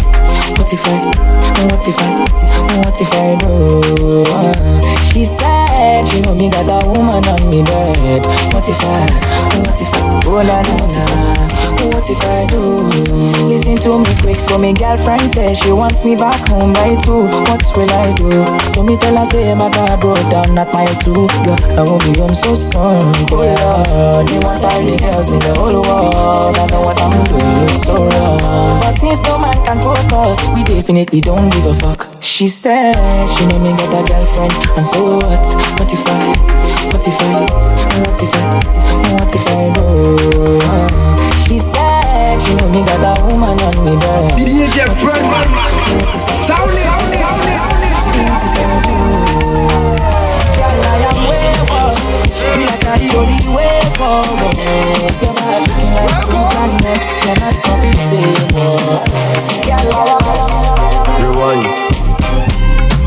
[0.57, 1.27] What if I?
[1.66, 2.27] What if I?
[2.79, 4.23] What if I do?
[5.03, 8.25] She said she know me got a woman on me bed.
[8.55, 9.11] What if I?
[9.59, 10.23] What if I?
[10.27, 11.47] Oh la la la.
[11.90, 12.87] What if I do?
[13.49, 17.27] Listen to me quick, so me girlfriend says she wants me back home by two.
[17.27, 18.31] What will I do?
[18.73, 21.27] So me tell her say my car broke down at mile two.
[21.45, 23.14] Girl, I won't be home so soon.
[23.31, 25.95] Oh Lord, you want all the girls in the whole world.
[25.98, 28.80] I know what I'm doing is so wrong.
[28.80, 32.09] But since no man can focus, we definitely don't give a fuck.
[32.20, 35.46] She said she know me got a girlfriend, and so what?
[35.78, 36.35] What if I?
[36.92, 37.76] What if I?
[37.96, 38.61] What if I,
[39.16, 39.72] what if I?
[39.80, 44.32] Uh, She said she know me got a woman on me bed.
[44.37, 45.85] DJ Fred Max
[46.46, 47.06] Sound it,
[52.64, 53.77] Like I only way
[55.61, 57.11] looking like two planets.
[57.25, 57.57] You're not
[61.21, 61.66] Rewind.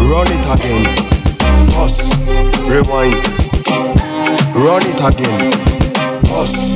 [0.06, 0.84] Run it again.
[1.74, 2.14] Pause.
[2.70, 3.18] Rewind.
[4.54, 5.52] Run it again.
[6.26, 6.76] Pause.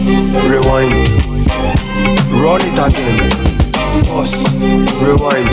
[0.50, 0.94] Rewind.
[2.42, 3.18] Run it again.
[4.06, 4.50] Pause.
[5.06, 5.50] Rewind.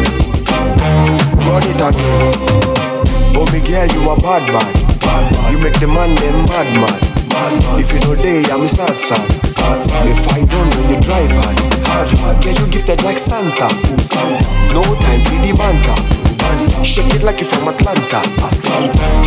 [1.44, 2.33] Run it again.
[3.37, 4.79] Oh, me girl, you a bad man.
[5.50, 6.98] You make the man them mad man.
[7.80, 9.24] If you know day, I'm sad sad.
[10.06, 11.58] If I don't when you drive hard,
[12.20, 12.42] hard.
[12.42, 13.68] Get you gifted like Santa.
[14.74, 16.20] No time for the banter.
[16.84, 18.20] Shake it like you from Atlanta.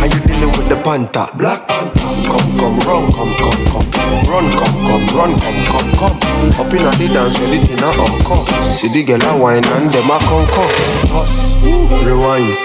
[0.02, 1.26] And you dealing with the panther.
[1.36, 2.00] Black Panther.
[2.28, 3.88] Come, come, run, come, come, come.
[4.28, 6.16] Run, come, come, run, come, come, come.
[6.60, 8.46] Up in the dance, when it in a encore.
[8.76, 10.70] See the girl a wine and them a come, come.
[11.10, 11.56] Pause.
[12.04, 12.56] Rewind.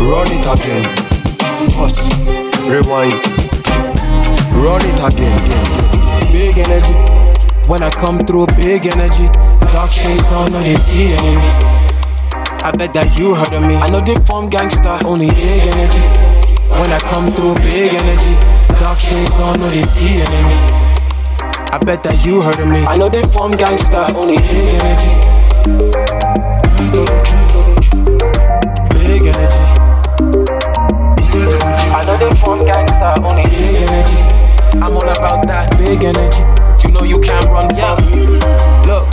[0.00, 1.03] Run it again.
[1.84, 3.12] Rewind.
[4.56, 5.36] Run it again.
[6.32, 6.94] Big energy.
[7.68, 9.28] When I come through, big energy.
[9.70, 11.44] Dark shades on, no they see enemy.
[12.64, 13.76] I bet that you heard of me.
[13.76, 16.00] I know they form gangster, only big energy.
[16.80, 18.32] When I come through, big energy.
[18.80, 20.54] Dark shades on, no they see enemy.
[21.70, 22.86] I bet that you heard of me.
[22.86, 25.12] I know they form gangster, only big energy.
[28.94, 29.63] Big energy.
[32.04, 34.18] I know they form gangster, only big energy.
[34.76, 36.44] I'm all about that big energy.
[36.86, 37.96] You know you can't run from
[38.84, 39.08] Look,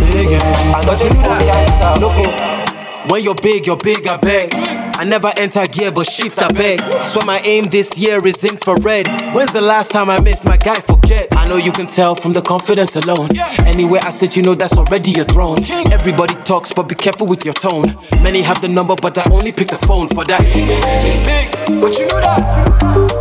[0.00, 0.72] big energy.
[0.72, 1.98] But you know that.
[2.00, 4.85] Look, oh, when you're big, you're big, I beg.
[4.98, 6.80] I never enter gear, but shift, I beg.
[7.06, 9.06] So my aim this year is infrared.
[9.34, 10.76] When's the last time I missed my guy?
[10.76, 11.36] Forget.
[11.36, 13.28] I know you can tell from the confidence alone.
[13.66, 15.58] Anywhere I sit, you know that's already a throne.
[15.92, 17.94] Everybody talks, but be careful with your tone.
[18.22, 20.40] Many have the number, but I only pick the phone for that.
[20.42, 23.16] Big, but you know that.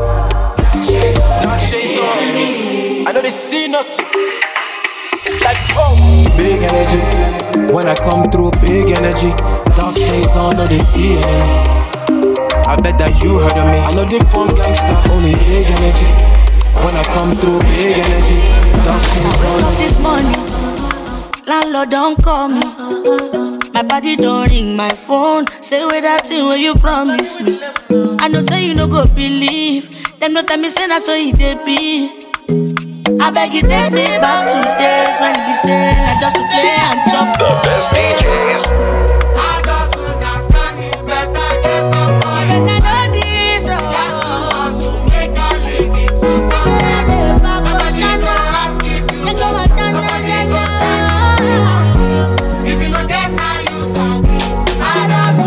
[1.44, 3.08] Dark shades on.
[3.08, 4.55] I know they see nothing.
[5.26, 5.96] It's like oh,
[6.38, 7.02] big energy.
[7.74, 9.32] When I come through, big energy.
[9.76, 11.60] Dark shades on, no they see enemy.
[12.68, 13.78] I bet that you heard of me.
[13.80, 16.10] I know they form gangster, only big energy.
[16.84, 18.40] When I come through, big energy.
[18.86, 19.64] Dark shades on.
[19.64, 20.40] Up this morning,
[21.46, 22.62] landlord don't call me.
[23.74, 25.46] My body don't ring my phone.
[25.62, 27.60] Say where that thing where you promise me.
[28.20, 29.90] I know say you no go believe.
[30.20, 32.25] Them no tell me say that's so it dey be.
[33.20, 36.44] I beg you take me back to days when you be saying I just to
[36.52, 37.38] play and chop.
[37.40, 38.64] The best DJs.
[38.68, 39.06] Oh.
[52.68, 54.38] If you no get now, you sabi.
[54.82, 55.40] I don't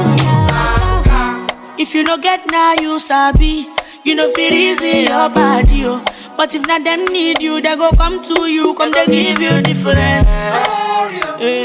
[0.53, 1.79] ask.
[1.81, 3.67] If you don't get now, you sabi.
[4.05, 6.05] You know feel easy your body, oh.
[6.39, 9.61] But if not them need you, they go come to you, come they give you
[9.61, 10.29] different.
[11.41, 11.65] Eh,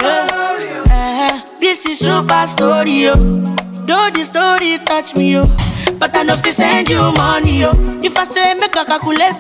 [0.90, 3.16] eh, This is super story, oh.
[3.86, 5.46] Though the story touch me, oh.
[6.00, 7.74] But I know if send you money, oh.
[8.04, 9.36] If I say make a calculate,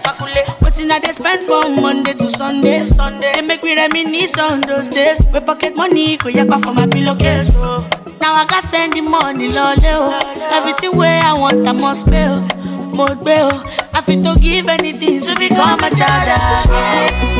[0.61, 3.33] what in they spend from Monday to Sunday, Sunday.
[3.33, 5.19] They make me reminisce on those days.
[5.33, 7.89] We pocket money, go yakpa for my pillowcase, oh.
[8.21, 10.49] Now I got send the money, lole, oh.
[10.53, 12.29] Everything where I want, I must pay.
[12.93, 13.63] Mo gbe, oh.
[13.93, 16.67] I fit to give anything to become a child.
[16.69, 17.32] again.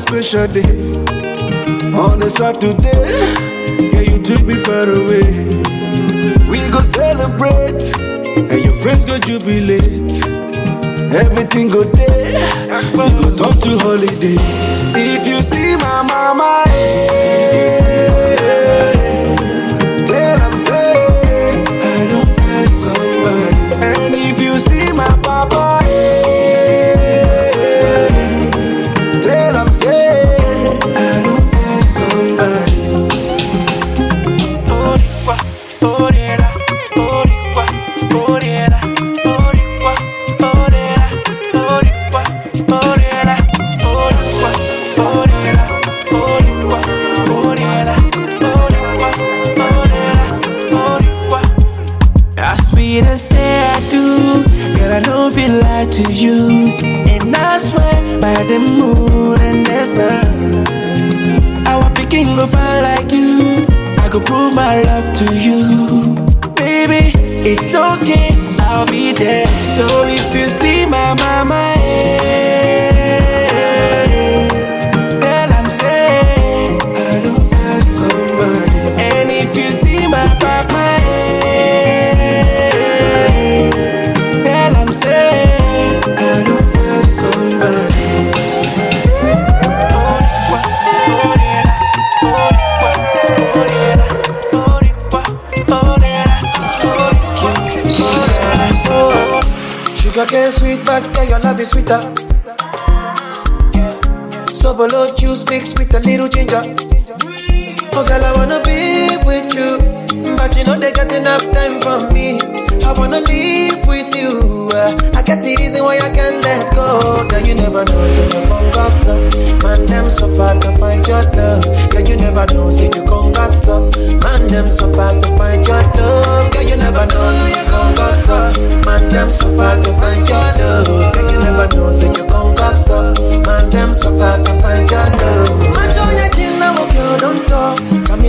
[0.00, 1.92] A special day.
[1.92, 5.24] On a Saturday, yeah, you took me far away.
[6.48, 7.84] We go celebrate,
[8.50, 10.12] and your friends go jubilate.
[11.12, 14.36] Everything go there, we go talk to holiday.
[14.94, 17.29] If you see my mama, eh,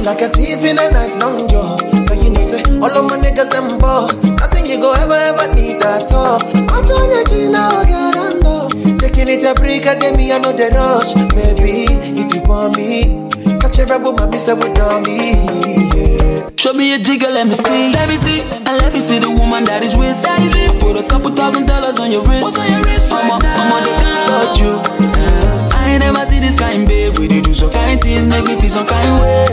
[0.02, 1.78] Got me like a thief in the night, long jaw.
[2.08, 4.08] But you know, say, all of my niggas, them ball.
[4.42, 6.42] Nothing you go ever, ever need at all.
[6.42, 8.72] I on your chin, now, girl, don't talk.
[8.98, 11.14] Taking it a break, and then me, I know the rush.
[11.38, 11.86] Maybe,
[12.18, 13.30] if you want me,
[13.60, 14.74] catch a rebel, mommy, say, with
[15.06, 15.38] me.
[15.94, 16.50] Yeah.
[16.58, 17.94] Show me a jigger, let me see.
[17.94, 18.42] Let me see.
[18.42, 20.18] And let me see the woman that is with.
[20.24, 20.82] That is with.
[20.82, 22.44] Put a couple thousand dollars on your wrist.
[22.44, 23.12] What's on your wrist?
[23.12, 25.01] I'm a, I'm a, they can't touch you.
[26.12, 27.18] I never see this kind, babe.
[27.18, 29.48] We do some kind things, make me feel some kind way.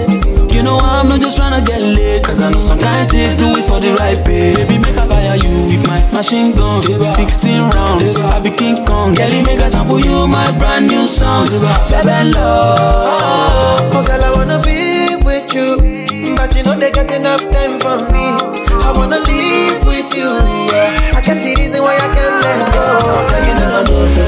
[0.50, 2.24] You know I'm not just tryna get laid.
[2.24, 4.58] Cause I know some kind chicks do it for the right pay.
[4.58, 6.82] Baby, make a fire you with my machine gun.
[6.82, 9.14] 16 rounds, I be King Kong.
[9.14, 11.46] Girlie, make a sample you my brand new song.
[11.46, 13.94] Baby, love.
[13.94, 16.34] Oh, girl, I wanna be with you.
[16.34, 18.34] But you know they got enough time for me.
[18.82, 20.26] I wanna live with you.
[20.74, 21.14] Yeah.
[21.14, 22.82] I get the reason why I can't let go.
[23.30, 24.27] Girl, you know, say you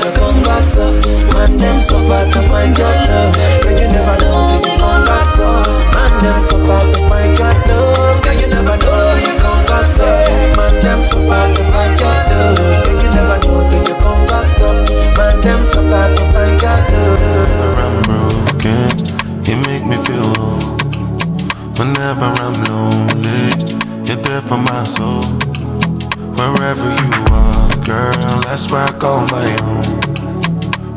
[0.71, 1.35] gossip.
[1.35, 3.35] Man, them so far to find your love.
[3.63, 5.67] Girl, you never know, say you come gossip.
[5.95, 8.23] Man, them so far to find your love.
[8.23, 10.57] Girl, you never know, you come gossip.
[10.57, 12.85] Man, them so far to find your love.
[12.85, 15.17] Girl, you never know, say you come gossip.
[15.17, 17.79] Man, them so far to find your love.
[17.85, 18.91] I'm broken,
[19.47, 20.59] you make me feel.
[21.79, 23.43] Whenever I'm lonely,
[24.07, 25.25] you're there for my soul.
[26.37, 30.20] Wherever you are, girl, that's where I call my home.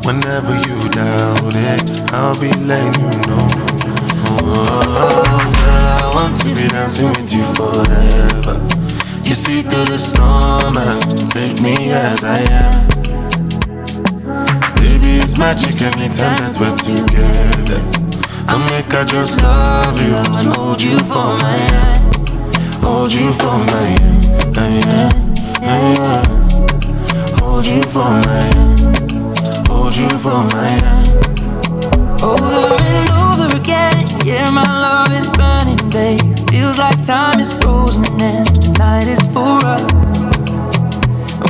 [0.04, 3.48] Whenever you doubt it, I'll be letting you know.
[4.36, 4.84] Oh,
[5.56, 8.60] girl, I want to be dancing with you forever.
[9.24, 11.00] You see through the storm and
[11.32, 12.88] take me as I am.
[14.76, 17.80] Baby, it's magic anytime that we're together.
[18.46, 22.28] I make I just love you and hold you for my hand.
[22.84, 24.24] Hold you for my hand.
[27.40, 28.73] Hold you for my hand.
[29.96, 31.08] Hold you for my hand.
[32.20, 33.94] Over and over again,
[34.26, 36.18] yeah, my love is burning, babe.
[36.50, 39.86] Feels like time is frozen and night is for us.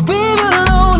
[0.06, 0.93] We're alone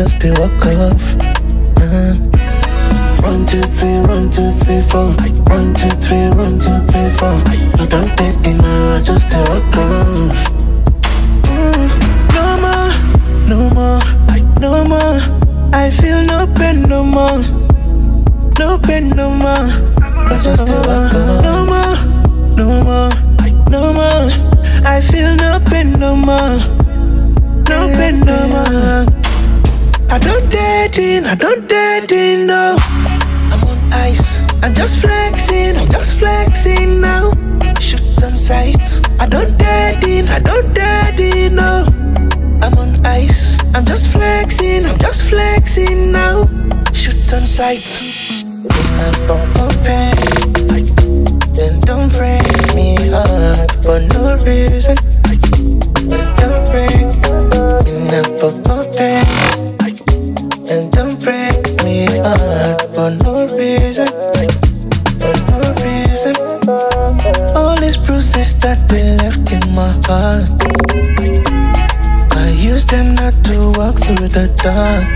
[0.00, 1.16] just dey walk off.
[1.76, 2.14] Uh-huh.
[3.22, 5.12] One, two, three, one, two, three, four.
[5.52, 7.36] One, two, three, one, two, three, four.
[7.46, 10.40] I don't it now, I just dey walk off.
[11.52, 11.88] Mm,
[12.36, 12.90] No more,
[13.50, 14.00] no more,
[14.60, 15.20] no more.
[15.74, 17.40] I feel no pain no more,
[18.58, 19.68] no pain no more.
[20.00, 21.42] I just dey walk off.
[21.44, 21.96] No more,
[22.56, 23.10] no more,
[23.70, 24.30] no more.
[24.86, 26.58] I feel no pain no more,
[30.12, 32.76] I don't dating, I don't dating, no.
[33.52, 37.30] I'm on ice, I'm just flexing, I'm just flexing now.
[37.78, 41.86] Shoot on sight, I don't dating, I don't dating, no.
[42.60, 46.48] I'm on ice, I'm just flexing, I'm just flexing now.
[46.92, 47.86] Shoot on sight.
[48.66, 50.86] When I pop open,
[51.54, 54.96] then don't break me heart for no reason.
[56.10, 57.08] Then don't break,
[57.86, 59.59] when I pop open.
[60.70, 64.06] And don't break me heart for no reason.
[65.18, 66.36] For no reason.
[67.56, 70.46] All these bruises that we left in my heart.
[72.36, 75.10] I use them not to walk through the dark.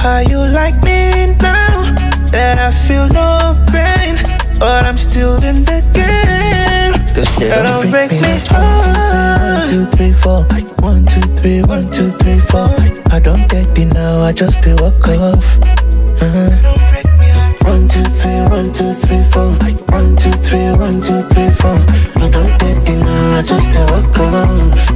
[0.00, 1.84] How you like me now
[2.32, 4.16] that I feel no pain,
[4.58, 6.98] but I'm still in the game.
[7.14, 8.90] Cause they don't, break, me heart.
[8.90, 10.42] One, two, three, four.
[10.82, 12.39] One, two, three, one, two, three,
[13.36, 15.58] don't get it now, I just dey walk off.
[15.62, 16.50] Uh-huh.
[17.70, 19.52] One, two, three, one, two, three, four.
[19.94, 21.78] One, two, three, one, two, three, four.
[22.22, 22.58] I don't
[23.04, 24.89] now, I just walk off.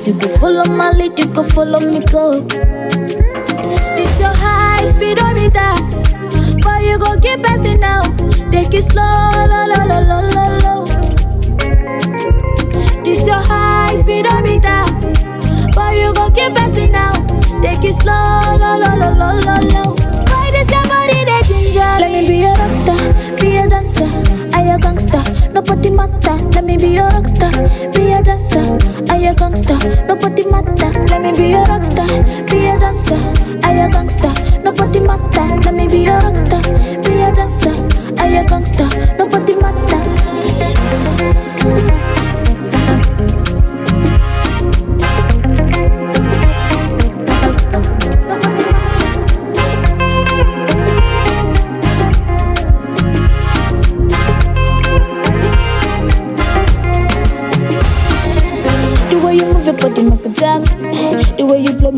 [0.00, 2.46] Ask you to follow my lead, you go follow me go.
[4.00, 5.76] It's your high speedometer,
[6.62, 8.04] but you go keep passing now.
[8.50, 10.84] Take it slow, low, low, low, low, low, low.
[13.04, 14.86] This your high speedometer,
[15.74, 17.12] but you go keep passing now.
[17.60, 19.94] Take it slow, low, low, low, low, low, low.
[20.32, 21.92] Why this your body that ginger?
[22.00, 24.08] Let me be a rockstar, be a dancer,
[24.56, 25.39] I a gangster.
[25.60, 26.36] Nobody matter.
[26.54, 27.52] Let me be a rockstar,
[27.94, 28.78] be a dancer,
[29.12, 29.76] I a gangster.
[30.06, 30.90] Nobody matter.
[31.10, 32.08] Let me be a rockstar,
[32.50, 33.20] be a dancer,
[33.62, 34.32] I a gangster.
[34.64, 35.60] Nobody matter.
[35.60, 36.64] Let me be a rockstar,
[37.04, 37.76] be a dancer,
[38.18, 38.88] I a gangster.
[39.18, 41.29] Nobody matter.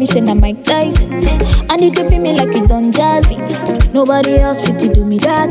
[0.03, 1.23] Way you blow me, shine on Mike Tyson.
[1.71, 3.39] I need to be me like you done jazzy.
[3.93, 5.51] Nobody else fit to do me that.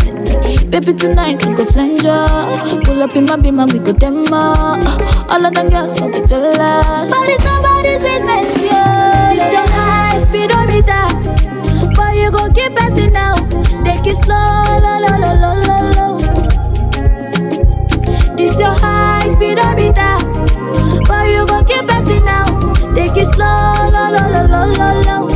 [0.70, 2.28] Baby, tonight we go flanger.
[2.84, 4.56] Pull up in my beam and we go demo.
[5.30, 7.10] All of them girls got the jealous.
[7.10, 9.34] But it's nobody's business, yeah.
[9.34, 11.08] It's your high speed speedometer.
[11.96, 13.36] But you go keep passing now.
[13.84, 16.18] Take it slow, low, low, low, low, low, low.
[18.36, 20.18] This your high speedometer.
[21.08, 22.71] But you gon' keep passing now.
[22.94, 25.31] Take it slow, low, low, low, low, low,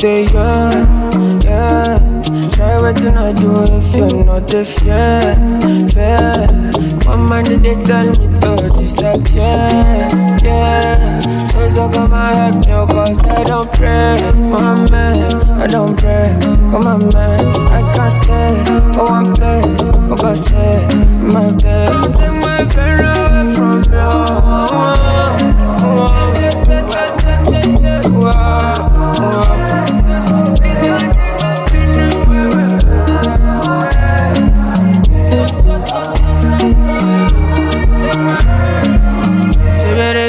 [0.00, 1.98] there, yeah, yeah.
[2.52, 5.34] Try waiting I do if you're not the fair,
[5.90, 6.48] fair.
[7.06, 10.08] One man they tell me to disappear,
[10.42, 11.20] yeah.
[11.48, 15.96] So so come and help me, oh cause I don't pray, my man, I don't
[15.98, 16.36] pray,
[16.70, 20.94] come on man, I can't stay for one place, for God's sake,
[21.32, 21.88] my bed.
[21.88, 25.77] Don't take my friend away from Sebere,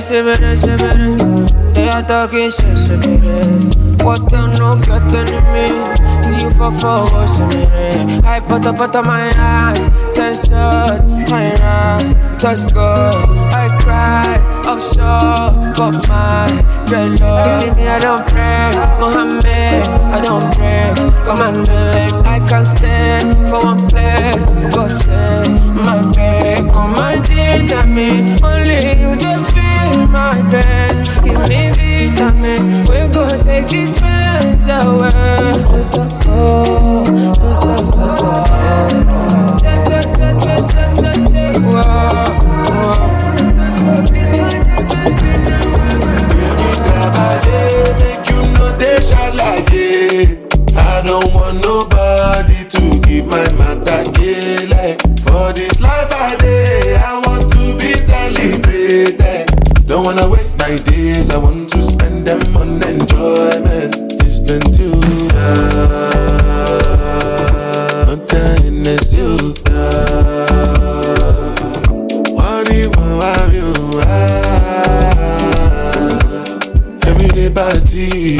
[0.10, 0.58] sebere
[4.04, 5.66] What they no get in me
[6.24, 6.72] See you for
[7.28, 9.90] sebere I put up, put up my eyes.
[10.14, 16.48] Ten shot, I ride Touch good, I cry Offshore, got my
[16.88, 19.86] dreadlocks Believe me, I don't pray Mohammed,
[20.16, 20.94] I don't pray.
[21.26, 24.46] Come on, man I can't stay for one place.
[24.74, 25.44] Go stay,
[25.86, 28.38] my bed Come and teach me.
[28.42, 29.59] Only you can
[29.92, 31.24] feel my best.
[31.24, 32.68] Give me vitamins.
[32.90, 38.30] We go take these pains away So, so, oh So, so, so, so.
[43.50, 45.20] So, so, please, come take
[48.00, 50.38] make you know they shalaye.
[50.76, 53.48] I don't want nobody to give my
[60.20, 63.96] wanna waste my days, I want to spend them on enjoyment.
[64.24, 65.30] It's been too long.
[68.08, 69.38] Not time is you?
[69.38, 69.72] Do
[72.90, 74.18] want, what do you want?
[77.08, 78.38] Everyday party.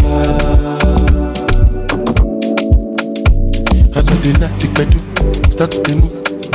[3.96, 5.00] As I did not take bedu,
[5.52, 6.12] start to move,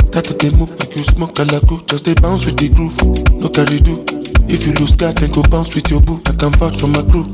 [0.07, 1.81] start to move like you smoke alaku.
[1.89, 2.97] Just dey bounce with the groove,
[3.41, 4.24] no carry do.
[4.47, 6.21] If you lose guard, then go bounce with your boo.
[6.27, 7.25] I can vouch for my crew,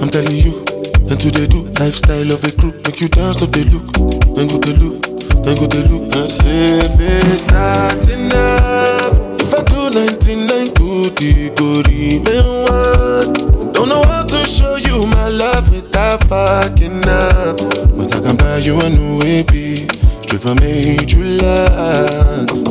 [0.00, 0.64] I'm telling you.
[1.08, 3.90] And to they do lifestyle of a crew, make you dance, not they look,
[4.36, 5.02] then go they look,
[5.44, 6.14] then go they look.
[6.14, 13.72] And say if it's not enough, if I do 99 good, it go remain one.
[13.72, 17.56] Don't know how to show you my love without fucking up.
[17.96, 19.88] But I can buy you a new AP,
[20.22, 22.68] straight from Major Land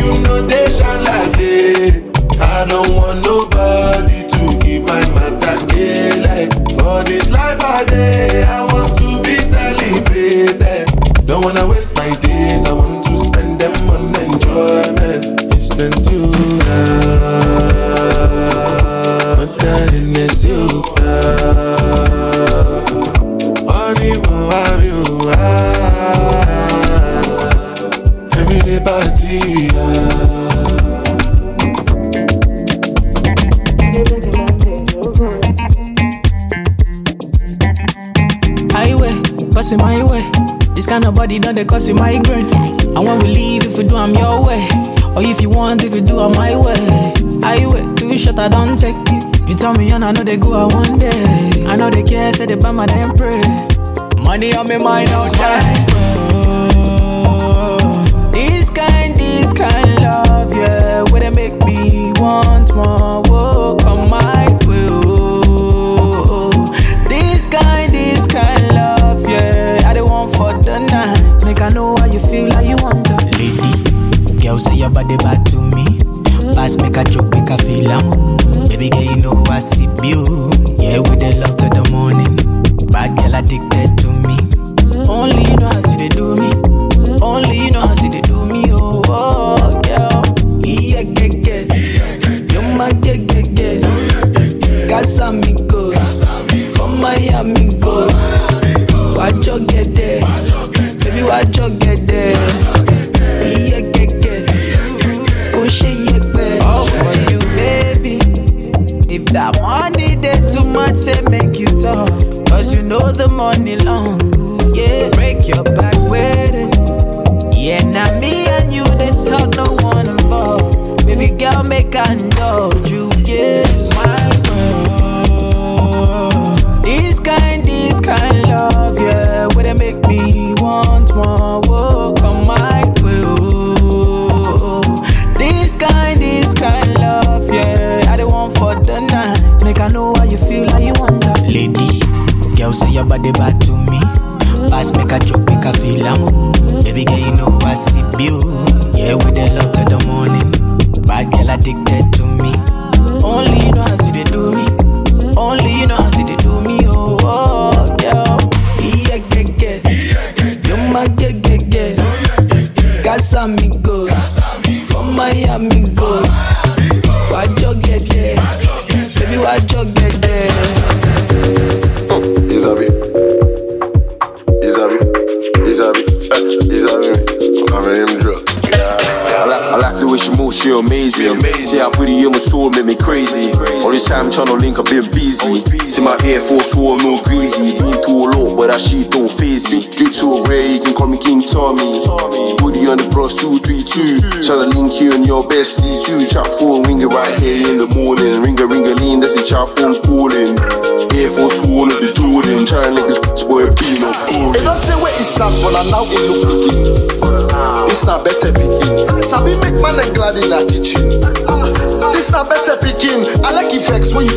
[0.00, 2.10] you know they shine like day.
[2.40, 5.60] I don't want nobody to give my matter
[6.22, 10.86] like For this life I day, I want to be celebrated.
[11.26, 15.24] Don't wanna waste my days, I want to spend them on enjoyment.
[15.54, 16.26] It's been too
[16.66, 17.09] long.
[41.10, 42.54] Kind body done they cause you migraine.
[42.94, 44.62] And when we leave, if we do, I'm your way.
[45.16, 47.12] Or if you want, if you do, I'm my way.
[47.42, 48.94] Highway, two shot I don't take.
[49.48, 51.64] You tell me, and I know they go out one day.
[51.66, 53.40] I know they care, say they buy my damn pray.
[54.22, 55.86] Money on me mind all time.
[58.30, 63.22] This kind, this kind love, yeah, where they make me want more.
[63.22, 63.49] Whoa,
[74.60, 75.84] say your body bad to me.
[76.54, 78.36] Pass make a joke, make a feel am.
[78.68, 80.24] Baby girl, you know I see you.
[80.78, 82.36] Yeah, with the love to the morning.
[82.90, 83.69] Bad girl addicted to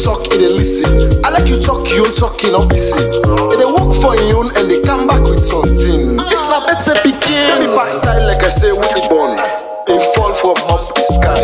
[0.03, 0.91] talk, it they listen.
[1.23, 3.07] I like you talk, you talking opposite.
[3.55, 6.19] It they work for you and they come back with something.
[6.27, 7.47] It's not better begin.
[7.47, 9.39] Let me back style like I say we be born.
[9.87, 11.43] They fall from up the sky.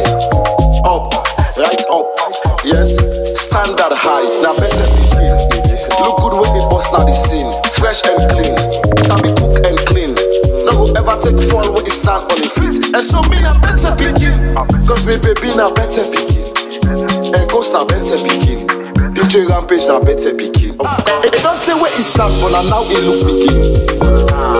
[0.83, 1.07] Up,
[1.55, 2.11] right up.
[2.67, 2.99] Yes,
[3.39, 4.27] standard high.
[4.43, 5.39] Now better begin.
[6.03, 7.47] Look good when it bust now the scene.
[7.79, 8.55] Fresh and clean.
[9.07, 10.11] Sabi cook and clean.
[10.67, 12.91] No go ever take fall when it stand on the feet.
[12.91, 14.35] And so me na better begin.
[14.83, 16.58] Cause me baby na better begin.
[17.79, 18.67] Na better begin.
[19.15, 20.75] DJ Rampage na better begin.
[21.23, 23.55] It don't say where it starts, but na now it look begin.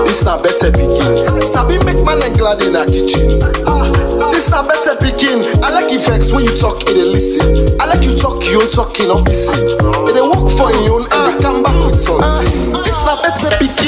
[0.07, 1.43] This na better begin.
[1.43, 3.36] Sabi make man and glad in a kitchen.
[3.67, 3.84] Ah,
[4.24, 4.32] ah.
[4.32, 5.43] This na better begin.
[5.59, 7.43] I like effects when you talk, it they listen.
[7.84, 9.67] I like you talk, you talking opposite.
[10.07, 12.72] It they work for you and they come back with something.
[12.72, 13.79] Ah, this na better begin.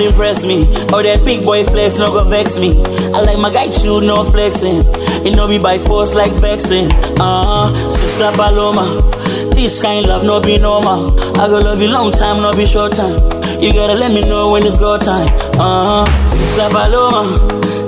[0.00, 0.60] Don't impress me.
[0.92, 2.70] Or that big boy flex no go vex me.
[3.12, 4.82] I like my guy chill, no flexing.
[5.24, 6.88] It no be by force like vexing.
[7.20, 8.86] Uh, sister Paloma.
[9.52, 11.12] This kind love no be normal.
[11.38, 13.18] I go love you long time, no be short time.
[13.60, 15.28] You gotta let me know when it's go time.
[15.58, 16.28] Uh huh.
[16.28, 17.24] Sister Paloma,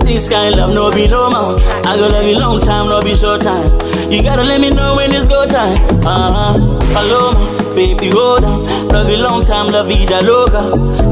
[0.04, 1.56] this kind love no be no more.
[1.86, 3.66] I go love you long time, no be short time.
[4.10, 5.76] You gotta let me know when it's go time.
[6.04, 6.92] Uh huh.
[6.92, 8.62] Paloma, baby hold on.
[8.88, 10.60] Love you long time, la vida loca.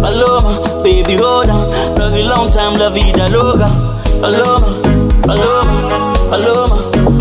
[0.02, 1.70] Paloma, baby hold on.
[1.96, 3.68] Love you long time, la vida loca.
[4.20, 4.68] Paloma,
[5.26, 6.76] Paloma, Paloma,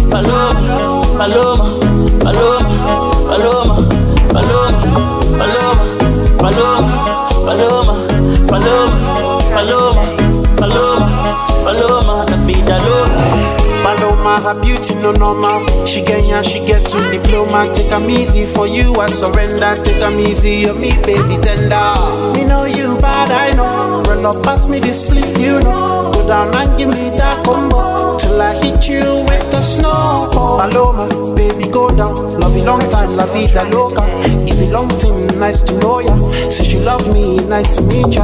[0.09, 0.53] Paloma,
[1.17, 1.65] Paloma,
[2.23, 2.65] Paloma,
[3.29, 3.75] Paloma,
[4.33, 4.79] Paloma,
[5.37, 5.75] Paloma,
[6.37, 6.89] Paloma,
[7.45, 7.93] Paloma,
[8.49, 8.95] Paloma,
[9.53, 10.18] Paloma,
[14.39, 15.85] Her beauty no normal.
[15.85, 17.67] She Kenya, she get to diploma.
[17.73, 19.75] Take 'em easy for you, I surrender.
[19.83, 21.93] Take 'em easy on me, baby tender.
[22.33, 24.01] Me know you bad, I know.
[24.07, 26.11] Run up past me this spliff, you know.
[26.13, 30.29] Go down and give me that combo till I hit you with the snow.
[30.31, 32.15] Paloma, baby go down.
[32.39, 34.03] Love you long time, la vida loca.
[34.45, 36.15] Give you long time, nice to know ya.
[36.49, 38.23] Say she love me, nice to meet ya.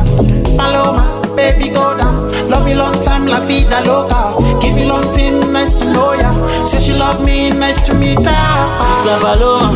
[0.58, 1.04] Paloma,
[1.36, 2.28] baby go down.
[2.50, 4.36] Love you long time, la vida loca.
[4.62, 6.32] Give you long time, nice to know ya.
[6.66, 8.78] Say she love me, nice to meet her.
[8.78, 9.72] Sister Paloma,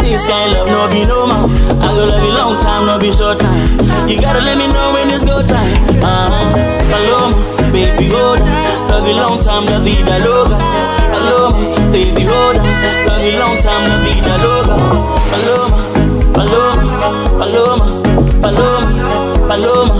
[0.00, 1.50] this kind love no be no more.
[1.82, 4.08] I go love you long time, no be short time.
[4.08, 5.72] You gotta let me know when it's go time.
[6.02, 6.54] Uh-huh.
[6.90, 7.36] Paloma,
[7.72, 8.88] baby hold on.
[8.88, 10.56] Love you long time, la vida loca.
[11.10, 12.66] Paloma, baby hold on.
[13.06, 14.76] Love you long time, la vida loca.
[15.30, 15.78] Paloma,
[16.32, 16.82] Paloma,
[17.38, 17.86] Paloma,
[18.40, 18.88] Paloma,
[19.48, 19.94] Paloma, Paloma,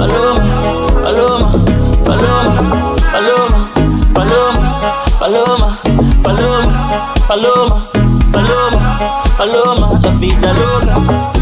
[0.00, 0.40] Paloma,
[1.02, 1.52] Paloma,
[2.06, 2.70] Paloma,
[3.12, 3.58] Paloma,
[4.14, 5.78] Paloma,
[6.22, 6.70] Paloma,
[7.28, 7.82] Paloma,
[8.32, 8.98] Paloma,
[9.36, 11.39] Paloma, la vida loca.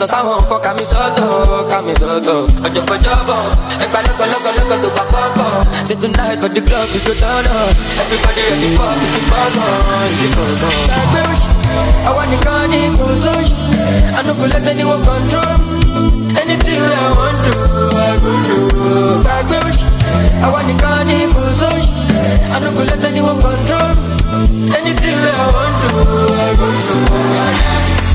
[0.00, 1.28] yàtọ̀ sáwọn nǹkan kàmí sọ́tọ̀
[1.70, 2.36] kàmí sọ́tọ̀
[2.66, 3.40] ọ̀jọ̀gbọ̀jọ̀bọ̀
[3.84, 5.50] ẹgbà lọ́kọ̀lọ́kọ̀lọ́kọ̀ tó bá fọ́kọ̀
[5.88, 7.70] sitting night for the club to go down on
[8.02, 10.76] everybody ready for the fọ́kàn ìdìbọ̀gbọ̀n.
[11.00, 11.50] ẹgbẹ́ òṣì
[12.08, 13.54] àwa nìkan ní kò sóṣì
[14.18, 15.56] àdókòlẹ́gbẹ́ ni wọ́n control.
[16.42, 17.50] Anything I wan do
[18.06, 18.56] I go do.
[19.38, 19.86] ẹgbẹ́ òṣì
[20.46, 21.90] àwa nìkan ní kò sóṣì
[22.56, 23.90] àdókòlẹ́gbẹ́ ni wọ́n control.
[24.78, 25.88] Anything I wan do
[26.46, 28.07] I go do.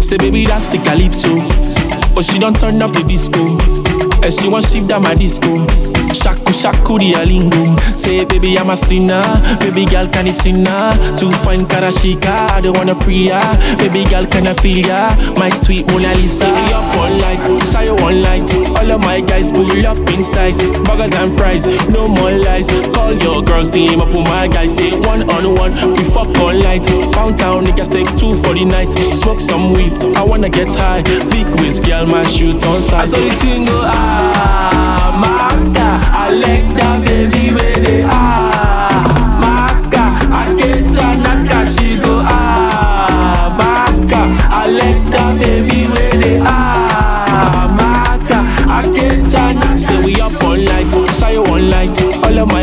[0.00, 1.34] Say baby that's the calypso.
[2.14, 3.58] But she don't turn up the disco.
[4.22, 5.66] And she want shift down my disco.
[6.14, 7.78] Shaku shaku the alingo.
[7.96, 9.22] Say baby I'm a sinner.
[9.58, 13.42] Baby girl can you sinner To find Karashika I don't wanna free ya.
[13.78, 15.10] Baby girl can I feel ya?
[15.34, 16.46] My sweet Mona Lisa.
[16.46, 18.48] We up one light Shy you one light.
[18.78, 20.58] All of my guys pull up in styles.
[20.86, 22.68] Burgers and fries No more lies.
[22.94, 24.76] Call your girls team up with my guys.
[24.76, 28.64] Say one on one We fuck all night Pound town niggas take two for the
[28.64, 28.90] night.
[29.16, 29.92] Smoke some weed.
[30.16, 31.02] I wanna get high.
[31.02, 36.68] Big whiz girl my shoot on side I saw thing go ah Maka I like
[36.78, 37.50] that baby
[37.82, 39.02] they ah
[39.42, 40.46] Maka I
[40.94, 41.27] naka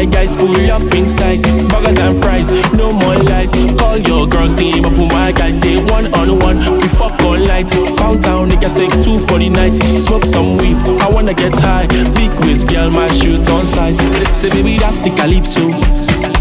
[0.05, 1.41] My guys pull up in styles.
[1.41, 3.51] Burgers and fries No more lies.
[3.75, 5.59] Call your girls team up with my guys.
[5.59, 7.71] Say one on one We fuck all night.
[7.97, 9.73] Pound town niggas take two for the night.
[9.99, 11.87] Smoke some weed I wanna get high.
[12.13, 13.95] Big whiz girl my shoot on side.
[14.31, 15.69] Say baby that's the calypso.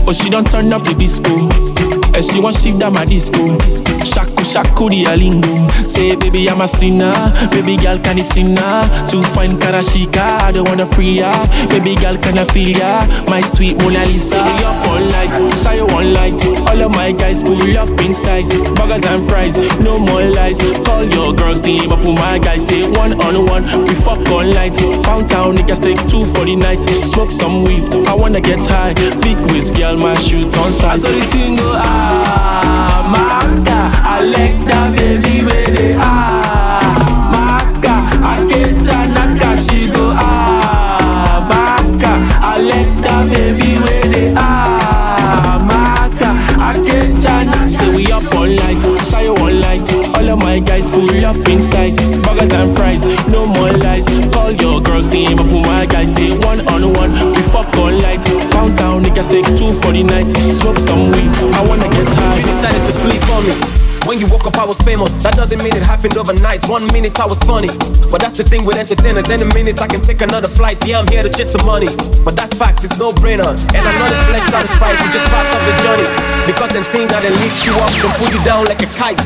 [0.05, 1.74] But she don't turn up the disco
[2.15, 3.59] And she want shift down my disco.
[4.05, 5.71] Shaku shaku the alingo.
[5.89, 7.13] Say baby I'm a sinner.
[7.51, 8.87] Baby girl can you sinner?
[9.09, 11.47] To find Karashika, I don't wanna free ya.
[11.69, 13.07] Baby girl can I feel ya?
[13.29, 14.37] My sweet Mona Lisa.
[14.37, 16.35] Say up all night, you one light.
[16.69, 20.59] All of my guys pull up in styles, burgers and fries, no more lies.
[20.85, 22.67] Call your girls team up with my guys.
[22.67, 24.75] Say one on one, we fuck all night.
[25.03, 26.79] Pound town niggas take two for the night.
[27.09, 28.95] Smoke some weed, I wanna get high.
[29.21, 31.01] Big whiz, girl, my shoot on side.
[31.01, 32.04] So the thing go ah,
[53.35, 54.07] no more lies.
[54.33, 56.15] Call your girls team up with my guys.
[56.15, 58.44] Say one on one, we fuck all night.
[58.77, 60.27] Town niggas take two for the night.
[60.55, 62.37] Smoke some weed, I wanna get high.
[62.37, 63.94] You decided to sleep on me.
[64.15, 65.19] When you woke up, I was famous.
[65.27, 66.63] That doesn't mean it happened overnight.
[66.71, 67.67] One minute I was funny.
[68.15, 69.27] But that's the thing with entertainers.
[69.27, 70.79] Any minute I can take another flight.
[70.87, 71.91] Yeah, I'm here to chase the money.
[72.23, 73.51] But that's fact, it's no brainer.
[73.75, 74.95] And I know the flex out of spite.
[75.03, 76.07] It's just part of the journey.
[76.47, 79.19] Because them things that they lift you up, they pull you down like a kite.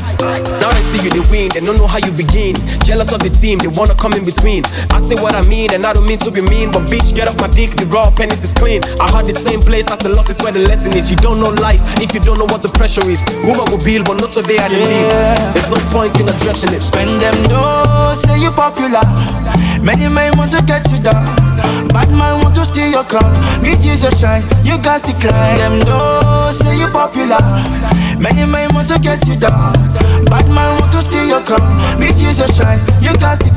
[0.57, 1.53] Now they see you, they win.
[1.53, 2.57] They don't know how you begin.
[2.81, 4.65] Jealous of the team, they wanna come in between.
[4.89, 6.73] I say what I mean, and I don't mean to be mean.
[6.73, 7.77] But bitch, get off my dick.
[7.77, 8.81] The raw penis is clean.
[8.97, 11.13] I heard the same place as the loss is where the lesson is.
[11.13, 13.21] You don't know life if you don't know what the pressure is.
[13.45, 15.53] Woman will build, but not today I leave.
[15.53, 16.83] There's no point in addressing it.
[16.95, 19.03] When them know say you popular,
[19.83, 21.25] many men want to get you down.
[21.89, 23.33] Bad man want to steal your crown.
[23.61, 25.57] Need you to shine, you to climb.
[25.57, 27.41] Them know say you popular,
[28.19, 29.73] many men want to get you down.
[30.25, 31.67] Bad man want to steal your crown.
[31.99, 33.49] Need you to shine, you got to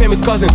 [0.00, 0.48] is causing.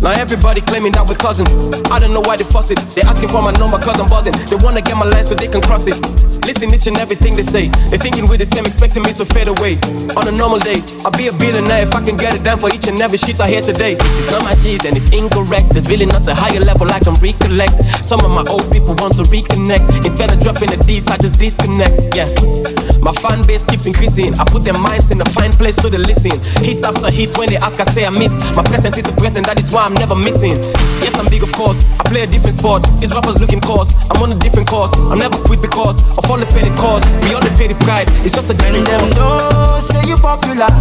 [0.00, 1.52] Now everybody claiming that we're cousins.
[1.92, 2.80] I don't know why they fuss it.
[2.96, 4.32] They asking for my number cause I'm buzzing.
[4.48, 6.00] They wanna get my line so they can cross it.
[6.48, 7.68] Listen each and everything they say.
[7.92, 9.76] They thinking we're the same, expecting me to fade away.
[10.16, 12.72] On a normal day, I'll be a billionaire if I can get it done for
[12.72, 14.00] each and every shit I hear today.
[14.00, 15.76] It's not my G's and it's incorrect.
[15.76, 17.76] There's really not a higher level I can recollect.
[18.00, 19.84] Some of my old people want to reconnect.
[20.00, 22.16] Instead of dropping the D's, I just disconnect.
[22.16, 22.79] Yeah.
[23.00, 24.34] My fan base keeps increasing.
[24.38, 26.32] I put their minds in a fine place so they listen.
[26.64, 28.34] Hits after hits when they ask, I say I miss.
[28.56, 30.60] My presence is a present, that is why I'm never missing.
[31.00, 31.84] Yes, I'm big, of course.
[32.00, 32.84] I play a different sport.
[33.00, 33.92] These rappers looking course.
[34.10, 34.92] I'm on a different course.
[34.96, 37.04] I'm never quit because of all the petty cause.
[37.24, 38.08] We all pay the price.
[38.24, 39.16] It's just a different them course.
[39.20, 40.72] know say you popular.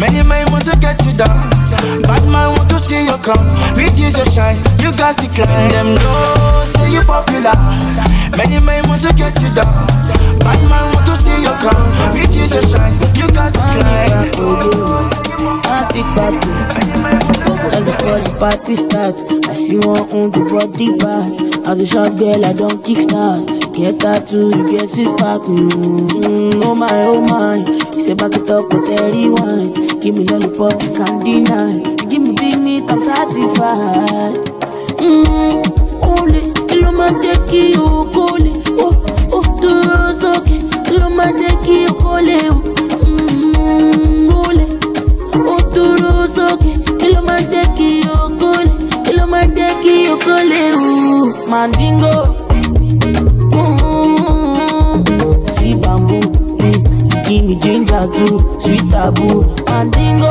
[0.00, 1.36] Many men want to get you down.
[2.08, 3.44] Bad man want to steal your crown.
[3.76, 5.68] Beat you to shine, you to climb.
[5.68, 7.52] Them know say you popular.
[8.40, 9.68] Many men want to get you down.
[10.40, 11.82] Bad man want to steal your crown.
[12.14, 14.98] Beat you to shine, you got to climb.
[15.62, 16.50] Party party,
[17.74, 21.30] and before the party starts, I see one on the body bad.
[21.68, 23.46] As a short girl, I don't kickstart.
[23.74, 25.40] Get tattoo, you get six pack.
[25.42, 27.56] Mm, oh my, oh my,
[27.94, 29.72] you say back it up with every wine.
[30.00, 31.76] Give me lollipop, you can't deny.
[31.76, 34.40] You give me big meat, I'm satisfied.
[34.98, 35.62] Mm,
[36.08, 38.52] ole, kilo ma jẹ́ kí o kólé.
[38.80, 38.94] Oh,
[39.36, 40.56] oh, dúró sókè,
[40.88, 42.38] kilo ma jẹ́ kí o kólé.
[43.08, 44.66] Mm, ole
[45.52, 48.72] ó dúró sókè kí ló máa jẹ́ kí o kólé
[49.04, 50.84] kí ló máa jẹ́ kí o kólé o
[51.50, 52.14] mandingo
[55.54, 56.20] sí bamboo
[57.26, 60.30] give me ginger too sweet taboo mandingo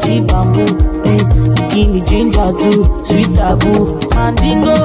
[0.00, 0.72] sí bamboo
[1.70, 3.82] give me ginger too sweet taboo
[4.16, 4.76] mandingo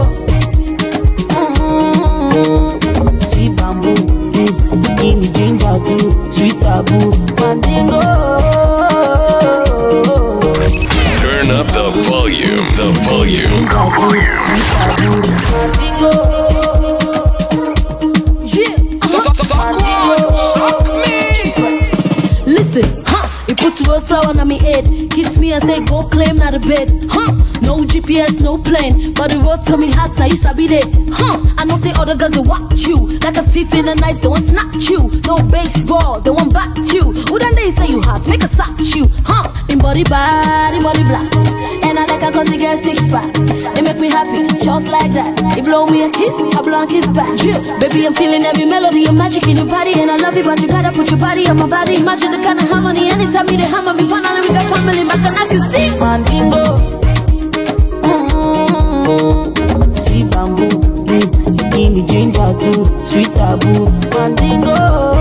[5.39, 7.99] ginger too sweet taboo mandingo.
[11.21, 12.67] Turn up the volume.
[12.75, 13.63] The volume.
[15.79, 16.28] Listen,
[23.99, 24.85] Rose flower on me head.
[25.11, 26.91] Kiss me and say, go claim not a bed.
[27.09, 27.31] Huh?
[27.61, 29.13] No GPS, no plane.
[29.13, 30.87] But the road to me hot, now you sabi that.
[31.11, 31.43] Huh?
[31.57, 33.19] I know say other girls they watch you.
[33.19, 35.11] Like a thief in the night, they want snatch you.
[35.27, 37.11] No baseball, they want back you.
[37.11, 39.07] Who then they say you hot, make a sock you.
[39.25, 39.51] Huh?
[39.69, 41.27] In body in body black.
[41.83, 43.29] And I like her cause he get six pack.
[43.75, 45.35] It make me happy, just like that.
[45.55, 47.35] He blow me a kiss, I blow a kiss back.
[47.43, 47.59] Yeah.
[47.79, 49.93] Baby, I'm feeling every melody and magic in your body.
[49.99, 51.95] And I love you, but you gotta put your body on my body.
[51.97, 53.09] Imagine the kind of harmony.
[53.11, 55.89] Anytime you they hammer me, finally we got family back and I can see.
[55.99, 56.63] Mandingo.
[58.99, 60.69] Mm, see bamboo.
[61.09, 63.85] Mm, give me ginger too, sweet taboo.
[64.13, 65.18] Mandingo.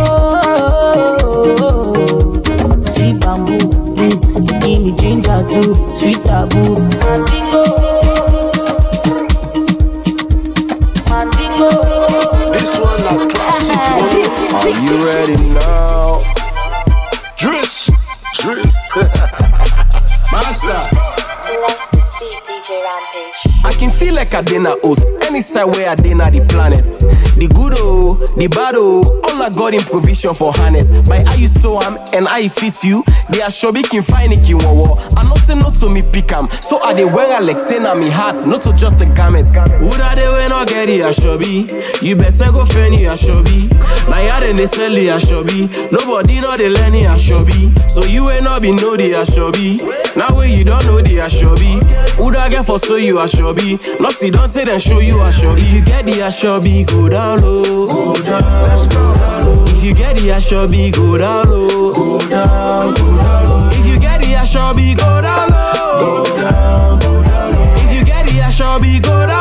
[24.38, 26.86] I dinner host any side where I dinner the planet.
[27.34, 30.94] The good oh, the bad oh, all I got in provision for harness.
[31.10, 33.02] By how you so am and how it fit you,
[33.34, 34.94] they are sure can find it in war.
[35.18, 37.82] I not say no to me pick 'em, so I they wear a like say
[37.82, 39.50] na me heart, not to just a garment.
[39.82, 41.66] Would I they when I get it a shobi?
[42.00, 43.66] You better go fend you a shobi.
[44.06, 45.66] Now ya then they sell it a shobi.
[45.90, 47.74] Nobody know they learn it a shobi.
[47.90, 49.82] So you ain't not be know the a shobi.
[50.14, 51.82] Now when you don't know the a shobi,
[52.22, 53.78] would I get for so you a shobi?
[53.98, 55.60] Nothing don't take and show you a shobi.
[55.60, 57.86] If you get the a shobi, go down low.
[57.88, 59.68] Go down.
[59.68, 61.92] If you get the a shobi, go down low.
[61.94, 63.70] Go down, go down low.
[63.72, 66.24] If you get the a shobi, go down low.
[66.24, 67.74] Go down, go down low.
[67.76, 69.37] If you get the a shobi, go down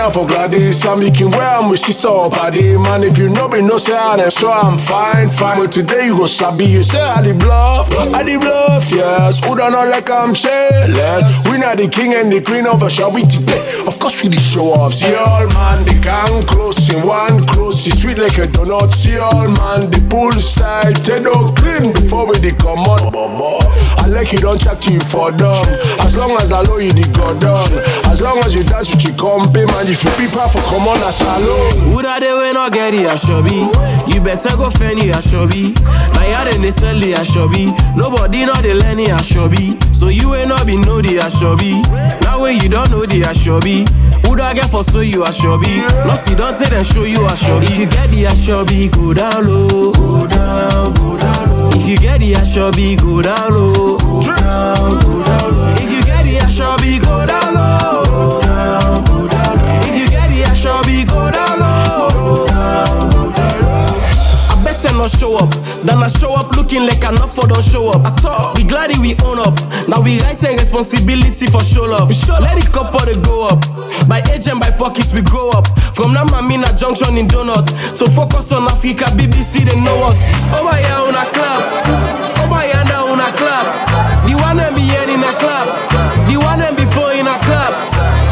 [0.00, 0.86] now for Gladys.
[0.86, 2.30] I'm making where I'm with sister or.
[2.30, 5.58] Man, if you know me, no say I then so I'm fine, fine.
[5.60, 9.44] But today you go sabi, you say I the bluff, I the bluff, yes.
[9.44, 10.94] Who don't know like I'm saying?
[11.50, 13.60] We not the king and the queen of a shall we today?
[13.86, 14.94] Of course we the show off.
[14.94, 17.86] See all man, the gang close in one close.
[17.86, 18.88] It's sweet like a donut.
[18.88, 20.92] See all man, the pool style.
[21.04, 23.12] Take no clean before we the come on.
[24.00, 25.66] I like you don't chat to you for dumb.
[26.00, 27.72] As long as I know you the god done.
[28.10, 31.02] As long as you dance with your company, man, if you people for come on
[31.02, 31.94] a salon.
[31.94, 33.66] Would I they when I get it a shobi?
[34.06, 35.74] You better go fend you a shobi.
[36.14, 37.74] Now then they sell it a shobi.
[37.96, 39.74] Nobody know they learn it a shobi.
[39.94, 41.82] So you ain't not be know the a shobi.
[42.22, 43.84] Now when you don't know the a shobi.
[44.28, 45.82] Would I get for so you a shobi?
[46.06, 47.64] Lossy don't take and show you a shobi.
[47.66, 49.92] If you get the a shobi, go down low.
[49.92, 51.70] Go down, go down low.
[51.74, 53.98] If you get the a shobi, go down low.
[53.98, 55.69] Go down, go down low.
[65.10, 65.50] Not show up
[65.82, 68.54] Then I show up looking like not for don't show up at all.
[68.54, 69.58] We glad we own up.
[69.88, 72.14] Now we right take responsibility for show love.
[72.14, 73.58] Show Let it couple they go up.
[74.06, 75.66] By age and by pockets we grow up.
[75.96, 80.20] From Namamina Junction in Donuts So focus on Africa, BBC they know us.
[80.54, 81.60] Over here on a club,
[82.38, 83.66] oh, over here now on a club.
[84.30, 85.66] The one and be here in a club,
[86.30, 87.74] the one and before in a club.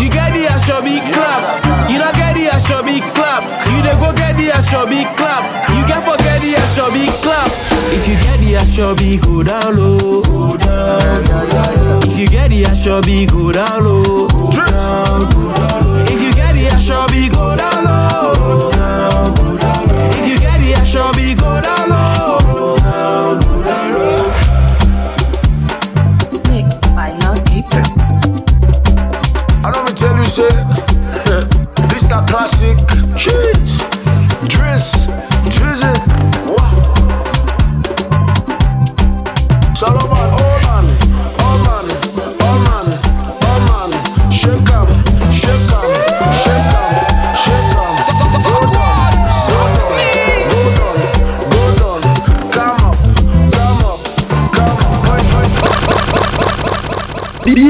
[0.01, 1.43] You get the Ashobi club,
[1.91, 3.28] you don't get the Ashobi club.
[3.89, 7.49] Dey go get the Ashobi club, you get forget the Ashobi club.
[7.97, 10.20] If you get the Ashobi, go down low.
[10.22, 12.03] Go down.
[12.05, 14.28] If you get the Ashobi, go down low.
[14.28, 16.07] Go down, go down.
[16.07, 17.78] If you get the Ashobi, go down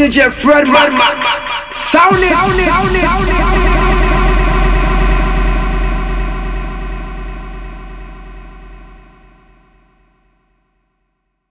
[0.08, 1.20] DJ Fred Redman.
[1.74, 3.37] Sound it, sound it, sound it.